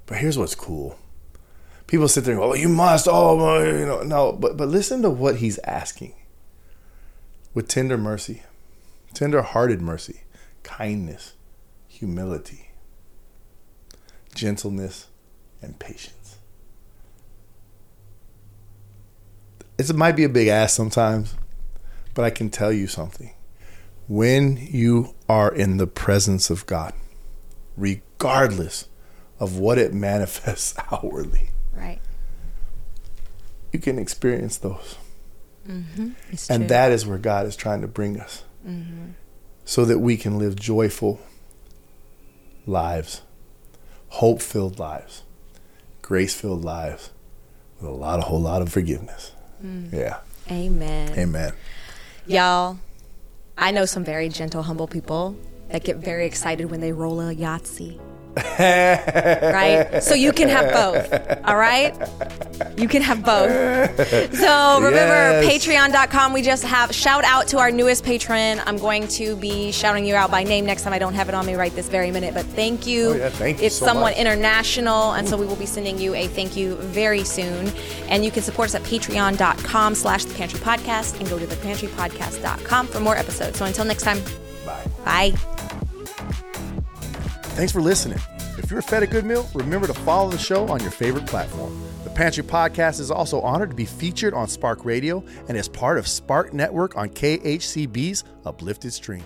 But 0.05 0.17
here's 0.17 0.37
what's 0.37 0.55
cool. 0.55 0.97
People 1.87 2.07
sit 2.07 2.23
there 2.23 2.33
and 2.33 2.41
go, 2.41 2.51
"Oh, 2.51 2.55
you 2.55 2.69
must." 2.69 3.07
Oh, 3.09 3.63
you 3.63 3.85
know, 3.85 4.01
no. 4.03 4.31
But 4.31 4.57
but 4.57 4.67
listen 4.67 5.01
to 5.03 5.09
what 5.09 5.37
He's 5.37 5.59
asking. 5.59 6.13
With 7.53 7.69
tender 7.69 7.97
mercy, 7.97 8.43
tender-hearted 9.13 9.81
mercy, 9.81 10.23
kindness, 10.63 11.33
humility, 11.95 12.71
gentleness, 14.33 15.07
and 15.61 15.79
patience. 15.79 16.39
It's, 19.77 19.89
it 19.89 19.95
might 19.95 20.15
be 20.15 20.25
a 20.25 20.29
big 20.29 20.47
ass 20.49 20.73
sometimes, 20.73 21.35
but 22.13 22.25
I 22.25 22.29
can 22.29 22.49
tell 22.49 22.71
you 22.71 22.87
something. 22.87 23.33
When 24.07 24.57
you 24.57 25.15
are 25.29 25.53
in 25.53 25.77
the 25.77 25.87
presence 25.87 26.49
of 26.49 26.65
God, 26.65 26.93
regardless 27.77 28.87
of 29.39 29.57
what 29.57 29.77
it 29.77 29.93
manifests 30.09 30.75
outwardly, 30.91 31.49
Right. 31.73 31.99
you 33.73 33.79
can 33.79 33.97
experience 33.99 34.57
those. 34.57 34.95
Mm-hmm. 35.67 36.11
It's 36.31 36.49
And 36.49 36.63
true. 36.63 36.67
that 36.67 36.91
is 36.91 37.05
where 37.05 37.17
God 37.17 37.45
is 37.45 37.55
trying 37.55 37.81
to 37.81 37.87
bring 37.87 38.19
us 38.19 38.43
mm-hmm. 38.67 39.11
so 39.65 39.83
that 39.85 39.99
we 39.99 40.15
can 40.17 40.37
live 40.37 40.55
joyful 40.55 41.19
lives, 42.65 43.21
hope 44.09 44.41
filled 44.41 44.79
lives, 44.79 45.23
grace 46.01 46.33
filled 46.33 46.63
lives 46.63 47.11
with 47.79 47.89
a 47.89 47.93
lot, 47.93 48.19
a 48.19 48.23
whole 48.23 48.41
lot 48.41 48.61
of 48.61 48.71
forgiveness. 48.71 49.31
Mm. 49.63 49.91
Yeah. 49.93 50.19
Amen. 50.49 51.17
Amen. 51.17 51.53
Y'all, 52.27 52.79
I 53.57 53.71
know 53.71 53.85
some 53.85 54.03
very 54.03 54.29
gentle, 54.29 54.63
humble 54.63 54.87
people 54.87 55.35
that 55.69 55.83
get 55.83 55.97
very 55.97 56.25
excited 56.25 56.69
when 56.69 56.81
they 56.81 56.91
roll 56.91 57.19
a 57.21 57.33
Yahtzee. 57.33 57.99
right? 58.59 59.99
So 60.03 60.13
you 60.13 60.31
can 60.33 60.49
have 60.49 60.71
both. 60.73 61.39
All 61.45 61.55
right? 61.55 61.93
You 62.77 62.87
can 62.87 63.01
have 63.01 63.23
both. 63.23 63.49
So 64.35 64.79
remember, 64.81 65.15
Yes. 65.41 65.65
patreon.com, 65.65 66.33
we 66.33 66.41
just 66.41 66.63
have 66.63 66.93
shout 66.93 67.23
out 67.23 67.47
to 67.49 67.59
our 67.59 67.71
newest 67.71 68.03
patron. 68.03 68.61
I'm 68.65 68.77
going 68.77 69.07
to 69.09 69.35
be 69.37 69.71
shouting 69.71 70.05
you 70.05 70.15
out 70.15 70.31
by 70.31 70.43
name 70.43 70.65
next 70.65 70.83
time. 70.83 70.93
I 70.93 70.99
don't 70.99 71.13
have 71.13 71.29
it 71.29 71.35
on 71.35 71.45
me 71.45 71.55
right 71.55 71.73
this 71.73 71.87
very 71.89 72.11
minute, 72.11 72.33
but 72.33 72.45
thank 72.45 72.85
you. 72.85 73.09
Oh, 73.11 73.15
yeah, 73.15 73.29
thank 73.29 73.59
you 73.59 73.65
It's 73.65 73.75
so 73.75 73.85
someone 73.85 74.11
much. 74.11 74.17
international, 74.19 75.13
and 75.13 75.27
so 75.27 75.37
we 75.37 75.45
will 75.45 75.55
be 75.55 75.65
sending 75.65 75.97
you 75.97 76.13
a 76.15 76.27
thank 76.27 76.55
you 76.57 76.75
very 76.77 77.23
soon. 77.23 77.71
And 78.09 78.23
you 78.25 78.31
can 78.31 78.43
support 78.43 78.67
us 78.69 78.75
at 78.75 78.83
patreon.com 78.83 79.95
slash 79.95 80.25
the 80.25 80.33
pantry 80.35 80.59
podcast 80.59 81.19
and 81.19 81.29
go 81.29 81.39
to 81.39 81.45
thepantrypodcast.com 81.45 82.87
for 82.87 82.99
more 82.99 83.15
episodes. 83.15 83.57
So 83.59 83.65
until 83.65 83.85
next 83.85 84.03
time, 84.03 84.19
Bye. 84.65 85.31
bye. 85.31 85.54
Thanks 87.55 87.71
for 87.71 87.79
listening. 87.79 88.19
If 88.57 88.69
you're 88.69 88.81
fed 88.81 89.01
a 89.03 89.07
good 89.07 89.23
meal, 89.23 89.47
remember 89.53 89.87
to 89.87 89.93
follow 89.93 90.29
the 90.29 90.37
show 90.37 90.67
on 90.67 90.81
your 90.81 90.91
favorite 90.91 91.25
platform. 91.25 91.81
The 92.03 92.09
Pantry 92.09 92.43
Podcast 92.43 92.99
is 92.99 93.09
also 93.09 93.39
honored 93.39 93.69
to 93.69 93.75
be 93.77 93.85
featured 93.85 94.33
on 94.33 94.49
Spark 94.49 94.83
Radio 94.83 95.23
and 95.47 95.57
is 95.57 95.69
part 95.69 95.97
of 95.97 96.05
Spark 96.05 96.53
Network 96.53 96.97
on 96.97 97.07
KHCB's 97.07 98.25
Uplifted 98.43 98.91
Stream. 98.91 99.23